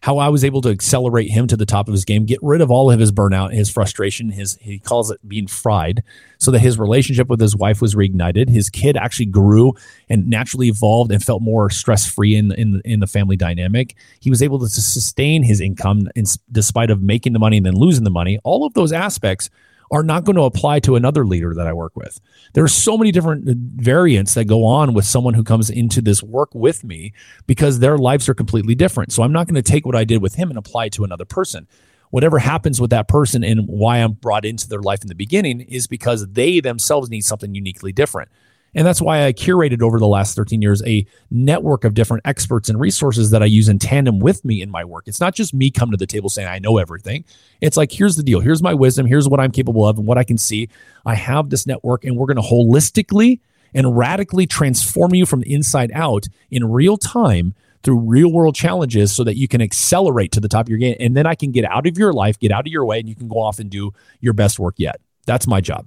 how 0.01 0.19
I 0.19 0.29
was 0.29 0.45
able 0.45 0.61
to 0.63 0.69
accelerate 0.69 1.31
him 1.31 1.49
to 1.49 1.57
the 1.57 1.67
top 1.67 1.89
of 1.89 1.93
his 1.93 2.05
game, 2.05 2.25
get 2.25 2.39
rid 2.41 2.61
of 2.61 2.71
all 2.71 2.91
of 2.91 3.01
his 3.01 3.11
burnout, 3.11 3.53
his 3.53 3.69
frustration, 3.69 4.31
his 4.31 4.57
he 4.61 4.79
calls 4.79 5.11
it 5.11 5.27
being 5.27 5.49
fried, 5.49 6.05
so 6.39 6.53
that 6.53 6.61
his 6.61 6.79
relationship 6.79 7.29
with 7.29 7.41
his 7.41 7.57
wife 7.57 7.83
was 7.83 7.97
reignited. 7.97 8.49
His 8.49 8.71
kid 8.71 8.97
actually 8.97 9.27
grew 9.27 9.73
and 10.09 10.29
naturally 10.29 10.69
evolved 10.69 11.11
and 11.11 11.23
felt 11.23 11.43
more 11.43 11.69
stress 11.69 12.07
free 12.07 12.37
in 12.37 12.53
in 12.53 12.81
in 12.85 13.01
the 13.01 13.09
family 13.09 13.37
dynamic. 13.37 13.97
He 14.21 14.31
was 14.31 14.41
able 14.41 14.61
to 14.61 14.69
sustain 14.69 15.43
his 15.43 15.61
income 15.61 16.09
in 16.15 16.25
despite 16.53 16.91
of 16.91 17.03
making 17.03 17.33
the 17.33 17.41
money 17.41 17.57
and 17.57 17.67
then 17.67 17.75
losing 17.75 18.05
the 18.05 18.11
money. 18.11 18.39
All 18.45 18.65
of 18.65 18.75
those 18.75 18.93
aspects 18.93 19.51
are 19.91 20.03
not 20.03 20.25
going 20.25 20.37
to 20.37 20.43
apply 20.43 20.81
to 20.81 20.97
another 20.97 21.27
leader 21.27 21.55
that 21.55 21.67
I 21.67 21.73
work 21.73 21.97
with. 21.97 22.21
There 22.53 22.65
are 22.65 22.69
so 22.69 22.99
many 22.99 23.11
different 23.13 23.49
uh, 23.49 23.55
variants 23.57 24.35
that 24.35 24.45
go 24.45 24.65
on 24.65 24.95
with 24.95 25.05
someone 25.05 25.35
who 25.35 25.45
comes 25.45 25.71
into 25.71 26.01
this 26.01 26.23
work 26.23 26.55
with 26.55 26.85
me 26.85 27.13
because 27.47 27.79
their 27.79 27.99
lives 27.99 28.29
are 28.29 28.35
completely 28.35 28.75
different. 28.75 29.13
So 29.13 29.23
I'm 29.23 29.33
not 29.33 29.47
going 29.47 29.55
to 29.55 29.63
take 29.63 29.87
what 29.87 29.97
I 29.97 30.05
did 30.05 30.23
with 30.23 30.35
him 30.35 30.51
and 30.51 30.59
apply 30.59 30.87
it 30.87 30.93
to 30.95 31.05
another 31.05 31.25
person. 31.25 31.67
Whatever 32.11 32.39
happens 32.39 32.81
with 32.81 32.91
that 32.91 33.09
person 33.09 33.45
and 33.45 33.67
why 33.67 33.99
I'm 33.99 34.13
brought 34.13 34.45
into 34.45 34.69
their 34.69 34.81
life 34.81 35.03
in 35.03 35.09
the 35.09 35.15
beginning 35.15 35.61
is 35.61 35.87
because 35.87 36.27
they 36.29 36.61
themselves 36.61 37.11
need 37.11 37.25
something 37.25 37.55
uniquely 37.55 37.93
different. 37.93 38.31
And 38.75 38.87
that's 38.87 39.01
why 39.01 39.25
I 39.25 39.33
curated 39.33 39.83
over 39.83 39.99
the 39.99 40.07
last 40.07 40.37
13 40.37 40.61
years 40.61 40.83
a 40.87 41.07
network 41.31 41.85
of 41.85 41.95
different 41.95 42.27
experts 42.27 42.69
and 42.69 42.79
resources 42.79 43.31
that 43.31 43.43
I 43.43 43.47
use 43.47 43.69
in 43.69 43.79
tandem 43.79 44.19
with 44.19 44.45
me 44.45 44.61
in 44.63 44.71
my 44.71 44.85
work. 44.85 45.09
It's 45.09 45.21
not 45.21 45.35
just 45.35 45.55
me 45.55 45.71
come 45.71 45.91
to 45.91 45.97
the 45.97 46.07
table 46.07 46.29
saying 46.29 46.49
I 46.49 46.59
know 46.59 46.79
everything. 46.79 47.25
It's 47.61 47.77
like, 47.77 47.91
here's 47.93 48.17
the 48.17 48.23
deal. 48.23 48.41
Here's 48.41 48.63
my 48.63 48.75
wisdom. 48.75 49.07
Here's 49.07 49.29
what 49.29 49.41
I'm 49.41 49.53
capable 49.53 49.87
of 49.87 49.99
and 49.99 50.07
what 50.07 50.19
I 50.19 50.25
can 50.25 50.39
see. 50.39 50.69
I 51.07 51.15
have 51.15 51.51
this 51.51 51.67
network 51.67 52.05
and 52.05 52.17
we're 52.17 52.27
going 52.27 52.37
to 52.37 52.43
holistically 52.43 53.41
and 53.75 53.97
radically 53.97 54.47
transform 54.47 55.15
you 55.15 55.27
from 55.27 55.41
the 55.41 55.53
inside 55.53 55.91
out 55.95 56.27
in 56.51 56.71
real 56.71 56.97
time 56.97 57.55
through 57.83 57.99
real 57.99 58.33
world 58.33 58.55
challenges 58.55 59.15
so 59.15 59.25
that 59.25 59.37
you 59.37 59.49
can 59.49 59.61
accelerate 59.61 60.33
to 60.33 60.41
the 60.41 60.49
top 60.49 60.67
of 60.67 60.69
your 60.69 60.79
game. 60.79 60.97
And 61.01 61.17
then 61.17 61.27
I 61.27 61.35
can 61.35 61.53
get 61.53 61.65
out 61.65 61.87
of 61.87 61.97
your 61.97 62.13
life, 62.13 62.39
get 62.39 62.51
out 62.51 62.67
of 62.67 62.73
your 62.73 62.85
way, 62.85 62.99
and 62.99 63.09
you 63.09 63.15
can 63.15 63.29
go 63.29 63.39
off 63.39 63.59
and 63.59 63.71
do 63.71 63.93
your 64.21 64.33
best 64.33 64.59
work 64.59 64.75
yet. 64.79 65.01
That's 65.27 65.47
my 65.47 65.61
job. 65.61 65.87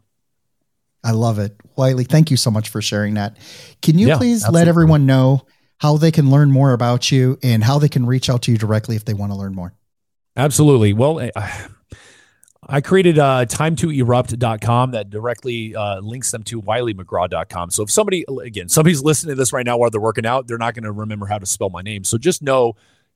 I 1.04 1.12
love 1.12 1.40
it. 1.40 1.56
Wylie, 1.76 2.04
thank 2.04 2.30
you 2.30 2.38
so 2.38 2.52
much 2.52 2.70
for 2.70 2.82
sharing 2.82 3.16
that. 3.16 3.38
Can 3.82 3.98
you 3.98 4.10
yeah, 4.10 4.18
please 4.18 4.44
absolutely. 4.44 4.60
let 4.60 4.68
everyone 4.68 5.06
know 5.06 5.46
how 5.80 5.98
they 5.98 6.12
can 6.12 6.30
learn 6.30 6.52
more 6.52 6.74
about 6.74 7.12
you 7.12 7.40
and 7.42 7.64
how 7.64 7.80
they 7.80 7.90
can 7.90 8.06
reach 8.06 8.30
out 8.30 8.44
to 8.44 8.52
you 8.52 8.58
directly 8.58 8.96
if 8.96 9.06
they 9.06 9.16
want 9.16 9.32
to 9.32 9.38
learn 9.38 9.56
more? 9.56 9.74
Absolutely. 10.38 10.94
Well, 10.94 11.20
I, 11.20 11.70
I 12.68 12.82
created 12.82 13.18
uh, 13.18 13.46
time2erupt.com 13.46 14.92
that 14.92 15.10
directly 15.10 15.76
uh, 15.76 16.00
links 16.02 16.30
them 16.30 16.44
to 16.44 16.62
wyliemcgraw.com. 16.62 17.72
So 17.72 17.84
if 17.84 17.90
somebody, 17.90 18.24
again, 18.44 18.70
somebody's 18.70 19.02
listening 19.02 19.36
to 19.36 19.40
this 19.40 19.52
right 19.52 19.66
now 19.66 19.78
while 19.78 19.90
they're 19.90 20.00
working 20.00 20.28
out, 20.28 20.48
they're 20.48 20.60
not 20.60 20.76
going 20.76 20.84
to 20.84 20.92
remember 20.92 21.26
how 21.26 21.40
to 21.40 21.48
spell 21.48 21.72
my 21.72 21.82
name. 21.82 22.04
So 22.04 22.20
just 22.20 22.44
know 22.44 22.76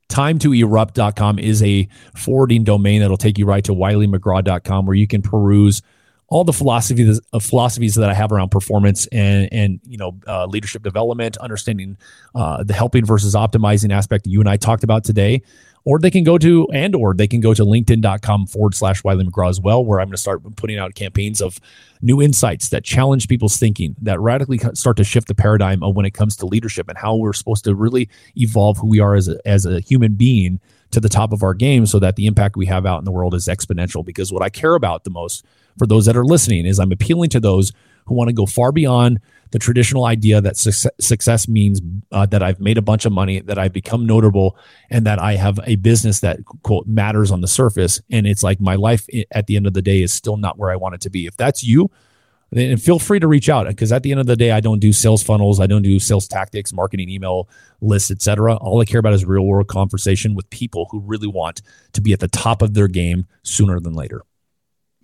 time2erupt.com 0.09 1.37
is 1.37 1.61
a 1.61 1.87
forwarding 2.15 2.63
domain 2.63 3.01
that'll 3.01 3.17
take 3.17 3.37
you 3.37 3.45
right 3.45 3.63
to 3.63 3.73
wyliemcgraw.com 3.73 4.87
where 4.87 4.95
you 4.95 5.07
can 5.07 5.21
peruse– 5.21 5.83
all 6.27 6.43
the 6.43 6.53
philosophies 6.53 7.21
uh, 7.33 7.39
philosophies 7.39 7.95
that 7.95 8.09
I 8.09 8.13
have 8.13 8.31
around 8.31 8.49
performance 8.49 9.07
and 9.07 9.49
and 9.51 9.79
you 9.85 9.97
know 9.97 10.17
uh, 10.27 10.45
leadership 10.45 10.83
development, 10.83 11.37
understanding 11.37 11.97
uh, 12.33 12.63
the 12.63 12.73
helping 12.73 13.05
versus 13.05 13.35
optimizing 13.35 13.93
aspect 13.93 14.23
that 14.23 14.29
you 14.29 14.39
and 14.39 14.49
I 14.49 14.57
talked 14.57 14.83
about 14.83 15.03
today. 15.03 15.41
Or 15.87 15.99
they 15.99 16.09
can 16.09 16.23
go 16.23 16.39
to 16.39 16.67
and 16.73 16.95
or 16.95 17.13
they 17.13 17.27
can 17.27 17.41
go 17.41 17.53
to 17.53 17.63
LinkedIn.com 17.63 18.47
forward 18.47 18.73
slash 18.73 19.03
Wylie 19.03 19.23
McGraw 19.23 19.51
as 19.51 19.61
well, 19.61 19.85
where 19.85 19.99
I'm 19.99 20.07
going 20.07 20.15
to 20.15 20.17
start 20.17 20.41
putting 20.55 20.79
out 20.79 20.95
campaigns 20.95 21.43
of 21.43 21.59
new 22.01 22.23
insights 22.23 22.69
that 22.69 22.83
challenge 22.83 23.27
people's 23.27 23.57
thinking, 23.57 23.95
that 24.01 24.19
radically 24.19 24.57
start 24.73 24.97
to 24.97 25.03
shift 25.03 25.27
the 25.27 25.35
paradigm 25.35 25.83
of 25.83 25.95
when 25.95 26.03
it 26.03 26.15
comes 26.15 26.35
to 26.37 26.47
leadership 26.47 26.89
and 26.89 26.97
how 26.97 27.15
we're 27.15 27.33
supposed 27.33 27.65
to 27.65 27.75
really 27.75 28.09
evolve 28.35 28.79
who 28.79 28.87
we 28.87 28.99
are 28.99 29.13
as 29.13 29.27
a, 29.27 29.37
as 29.45 29.67
a 29.67 29.79
human 29.79 30.15
being 30.15 30.59
to 30.89 30.99
the 30.99 31.07
top 31.07 31.31
of 31.31 31.43
our 31.43 31.53
game 31.53 31.85
so 31.85 31.99
that 31.99 32.15
the 32.15 32.25
impact 32.25 32.55
we 32.55 32.65
have 32.65 32.87
out 32.87 32.97
in 32.97 33.05
the 33.05 33.11
world 33.11 33.35
is 33.35 33.45
exponential. 33.45 34.03
Because 34.03 34.33
what 34.33 34.41
I 34.41 34.49
care 34.49 34.73
about 34.73 35.03
the 35.03 35.11
most 35.11 35.45
for 35.77 35.87
those 35.87 36.05
that 36.05 36.17
are 36.17 36.25
listening 36.25 36.65
is 36.65 36.79
I'm 36.79 36.91
appealing 36.91 37.29
to 37.31 37.39
those 37.39 37.71
who 38.05 38.15
want 38.15 38.29
to 38.29 38.33
go 38.33 38.45
far 38.45 38.71
beyond 38.71 39.19
the 39.51 39.59
traditional 39.59 40.05
idea 40.05 40.41
that 40.41 40.57
success, 40.57 41.47
means 41.47 41.79
uh, 42.11 42.25
that 42.25 42.43
I've 42.43 42.59
made 42.59 42.77
a 42.77 42.81
bunch 42.81 43.05
of 43.05 43.13
money, 43.13 43.39
that 43.41 43.57
I've 43.57 43.73
become 43.73 44.05
notable, 44.05 44.57
and 44.89 45.05
that 45.05 45.19
I 45.19 45.35
have 45.35 45.59
a 45.65 45.75
business 45.75 46.19
that 46.19 46.39
quote 46.63 46.87
matters 46.87 47.31
on 47.31 47.41
the 47.41 47.47
surface. 47.47 48.01
And 48.11 48.27
it's 48.27 48.43
like 48.43 48.59
my 48.59 48.75
life 48.75 49.07
at 49.31 49.47
the 49.47 49.55
end 49.55 49.67
of 49.67 49.73
the 49.73 49.81
day 49.81 50.01
is 50.01 50.11
still 50.11 50.37
not 50.37 50.57
where 50.57 50.71
I 50.71 50.75
want 50.75 50.95
it 50.95 51.01
to 51.01 51.09
be. 51.09 51.25
If 51.25 51.37
that's 51.37 51.63
you, 51.63 51.89
then 52.51 52.77
feel 52.77 52.99
free 52.99 53.19
to 53.19 53.27
reach 53.27 53.49
out 53.49 53.67
because 53.67 53.91
at 53.91 54.03
the 54.03 54.11
end 54.11 54.19
of 54.19 54.27
the 54.27 54.35
day, 54.35 54.51
I 54.51 54.59
don't 54.59 54.79
do 54.79 54.93
sales 54.93 55.23
funnels, 55.23 55.59
I 55.59 55.67
don't 55.67 55.81
do 55.81 55.99
sales 55.99 56.27
tactics, 56.27 56.73
marketing, 56.73 57.09
email 57.09 57.49
lists, 57.81 58.11
etc. 58.11 58.55
All 58.57 58.81
I 58.81 58.85
care 58.85 58.99
about 58.99 59.13
is 59.13 59.25
real 59.25 59.45
world 59.45 59.67
conversation 59.67 60.35
with 60.35 60.49
people 60.49 60.87
who 60.91 60.99
really 60.99 61.27
want 61.27 61.61
to 61.93 62.01
be 62.01 62.13
at 62.13 62.19
the 62.19 62.27
top 62.27 62.61
of 62.61 62.73
their 62.73 62.87
game 62.87 63.25
sooner 63.43 63.79
than 63.79 63.93
later. 63.93 64.23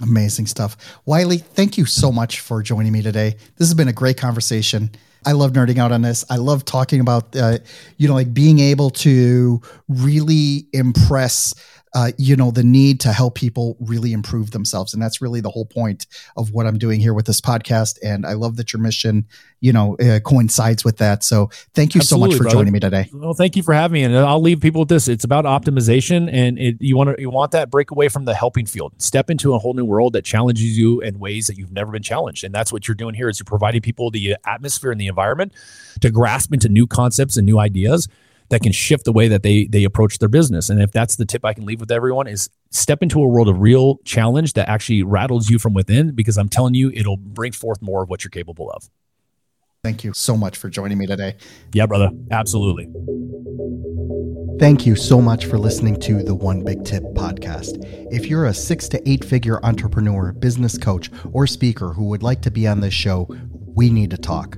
Amazing 0.02 0.48
stuff. 0.48 1.00
Wylie, 1.06 1.38
thank 1.38 1.78
you 1.78 1.86
so 1.86 2.12
much 2.12 2.40
for 2.40 2.64
joining 2.64 2.92
me 2.92 3.02
today. 3.02 3.36
This 3.58 3.68
has 3.68 3.74
been 3.74 3.88
a 3.88 3.94
great 3.94 4.18
conversation. 4.18 4.92
I 5.26 5.34
love 5.34 5.52
nerding 5.52 5.78
out 5.78 5.92
on 5.92 6.02
this. 6.02 6.26
I 6.30 6.38
love 6.38 6.66
talking 6.66 7.00
about, 7.00 7.36
uh, 7.36 7.60
you 7.98 8.08
know, 8.08 8.16
like 8.16 8.34
being 8.34 8.60
able 8.60 8.90
to 8.90 9.62
really 9.88 10.66
impress 10.74 11.54
uh, 11.94 12.12
you 12.18 12.36
know, 12.36 12.52
the 12.52 12.64
need 12.64 13.00
to 13.02 13.12
help 13.12 13.36
people 13.36 13.76
really 13.82 14.14
improve 14.14 14.52
themselves. 14.52 14.94
And 14.94 15.04
that's 15.04 15.22
really 15.22 15.42
the 15.42 15.50
whole 15.50 15.66
point 15.66 16.08
of 16.38 16.52
what 16.52 16.66
I'm 16.66 16.78
doing 16.78 17.02
here 17.02 17.14
with 17.14 17.26
this 17.26 17.42
podcast. 17.42 18.00
And 18.02 18.26
I 18.26 18.34
love 18.34 18.56
that 18.58 18.72
your 18.72 18.82
mission, 18.82 19.26
you 19.60 19.74
know, 19.74 19.98
uh, 19.98 20.20
coincides 20.22 20.86
with 20.86 20.98
that. 20.98 21.24
So 21.24 21.50
thank 21.74 21.94
you 21.94 22.00
Absolutely, 22.00 22.32
so 22.32 22.32
much 22.32 22.38
for 22.38 22.44
brother. 22.44 22.58
joining 22.58 22.74
me 22.74 22.80
today. 22.80 23.10
Well, 23.14 23.34
thank 23.34 23.58
you 23.58 23.64
for 23.64 23.74
having 23.74 23.94
me. 23.94 24.04
And 24.04 24.16
I'll 24.16 24.42
leave 24.42 24.62
people 24.62 24.82
with 24.82 24.90
this. 24.90 25.10
It's 25.10 25.26
about 25.26 25.44
optimization 25.44 26.30
and 26.32 26.58
it, 26.58 26.78
you 26.80 26.96
want 26.96 27.16
to, 27.16 27.22
you 27.22 27.30
want 27.30 27.52
that 27.52 27.70
break 27.70 27.92
away 27.92 28.08
from 28.08 28.24
the 28.24 28.36
helping 28.36 28.66
field, 28.66 28.94
step 29.02 29.30
into 29.30 29.54
a 29.54 29.60
whole 29.60 29.74
new 29.74 29.86
world 29.86 30.14
that 30.14 30.24
challenges 30.24 30.78
you 30.78 31.02
in 31.02 31.20
ways 31.20 31.48
that 31.48 31.58
you've 31.58 31.74
never 31.74 31.92
been 31.92 32.04
challenged. 32.04 32.46
And 32.46 32.56
that's 32.56 32.72
what 32.72 32.88
you're 32.88 32.96
doing 32.96 33.16
here 33.16 33.28
is 33.28 33.38
you're 33.38 33.46
providing 33.46 33.82
people 33.82 34.10
the 34.12 34.38
atmosphere 34.46 34.92
and 34.92 35.02
the 35.02 35.08
environment 35.08 35.54
to 36.00 36.10
grasp 36.10 36.54
into 36.54 36.70
new 36.70 36.88
concepts 36.88 37.36
and 37.36 37.46
new 37.46 37.60
ideas 37.60 38.08
that 38.52 38.62
can 38.62 38.72
shift 38.72 39.06
the 39.06 39.14
way 39.14 39.28
that 39.30 39.44
they 39.44 39.66
they 39.66 39.84
approach 39.84 40.20
their 40.20 40.30
business. 40.30 40.70
And 40.70 40.82
if 40.82 40.92
that's 40.92 41.16
the 41.16 41.26
tip 41.26 41.44
I 41.44 41.54
can 41.54 41.66
leave 41.66 41.80
with 41.80 41.92
everyone 41.92 42.28
is 42.28 42.50
step 42.70 43.02
into 43.02 43.22
a 43.22 43.28
world 43.28 43.50
of 43.50 43.60
real 43.60 43.98
challenge 44.06 44.54
that 44.54 44.70
actually 44.70 45.04
rattles 45.04 45.50
you 45.50 45.58
from 45.58 45.74
within 45.74 46.12
because 46.12 46.38
I'm 46.38 46.50
telling 46.50 46.76
you 46.76 46.92
it'll 46.94 47.18
bring 47.18 47.54
forth 47.54 47.82
more 47.82 48.04
of 48.04 48.10
what 48.10 48.24
you're 48.24 48.30
capable 48.30 48.70
of. 48.70 48.90
Thank 49.84 50.04
you 50.04 50.14
so 50.14 50.38
much 50.38 50.58
for 50.58 50.70
joining 50.70 51.00
me 51.00 51.08
today. 51.08 51.38
Yeah, 51.74 51.88
brother. 51.88 52.12
Absolutely. 52.30 52.88
Thank 54.60 54.86
you 54.86 54.96
so 54.96 55.20
much 55.20 55.46
for 55.46 55.58
listening 55.58 56.00
to 56.02 56.22
the 56.22 56.36
One 56.36 56.64
Big 56.64 56.84
Tip 56.86 57.02
podcast. 57.16 57.84
If 58.14 58.28
you're 58.28 58.46
a 58.46 58.54
six 58.54 58.88
to 58.90 59.10
eight 59.10 59.26
figure 59.26 59.60
entrepreneur, 59.66 60.34
business 60.34 60.78
coach, 60.78 61.10
or 61.32 61.48
speaker 61.48 61.94
who 61.94 62.04
would 62.10 62.22
like 62.22 62.42
to 62.44 62.52
be 62.52 62.68
on 62.68 62.82
this 62.82 62.94
show, 62.94 63.28
we 63.74 63.90
need 63.90 64.12
to 64.12 64.18
talk 64.18 64.58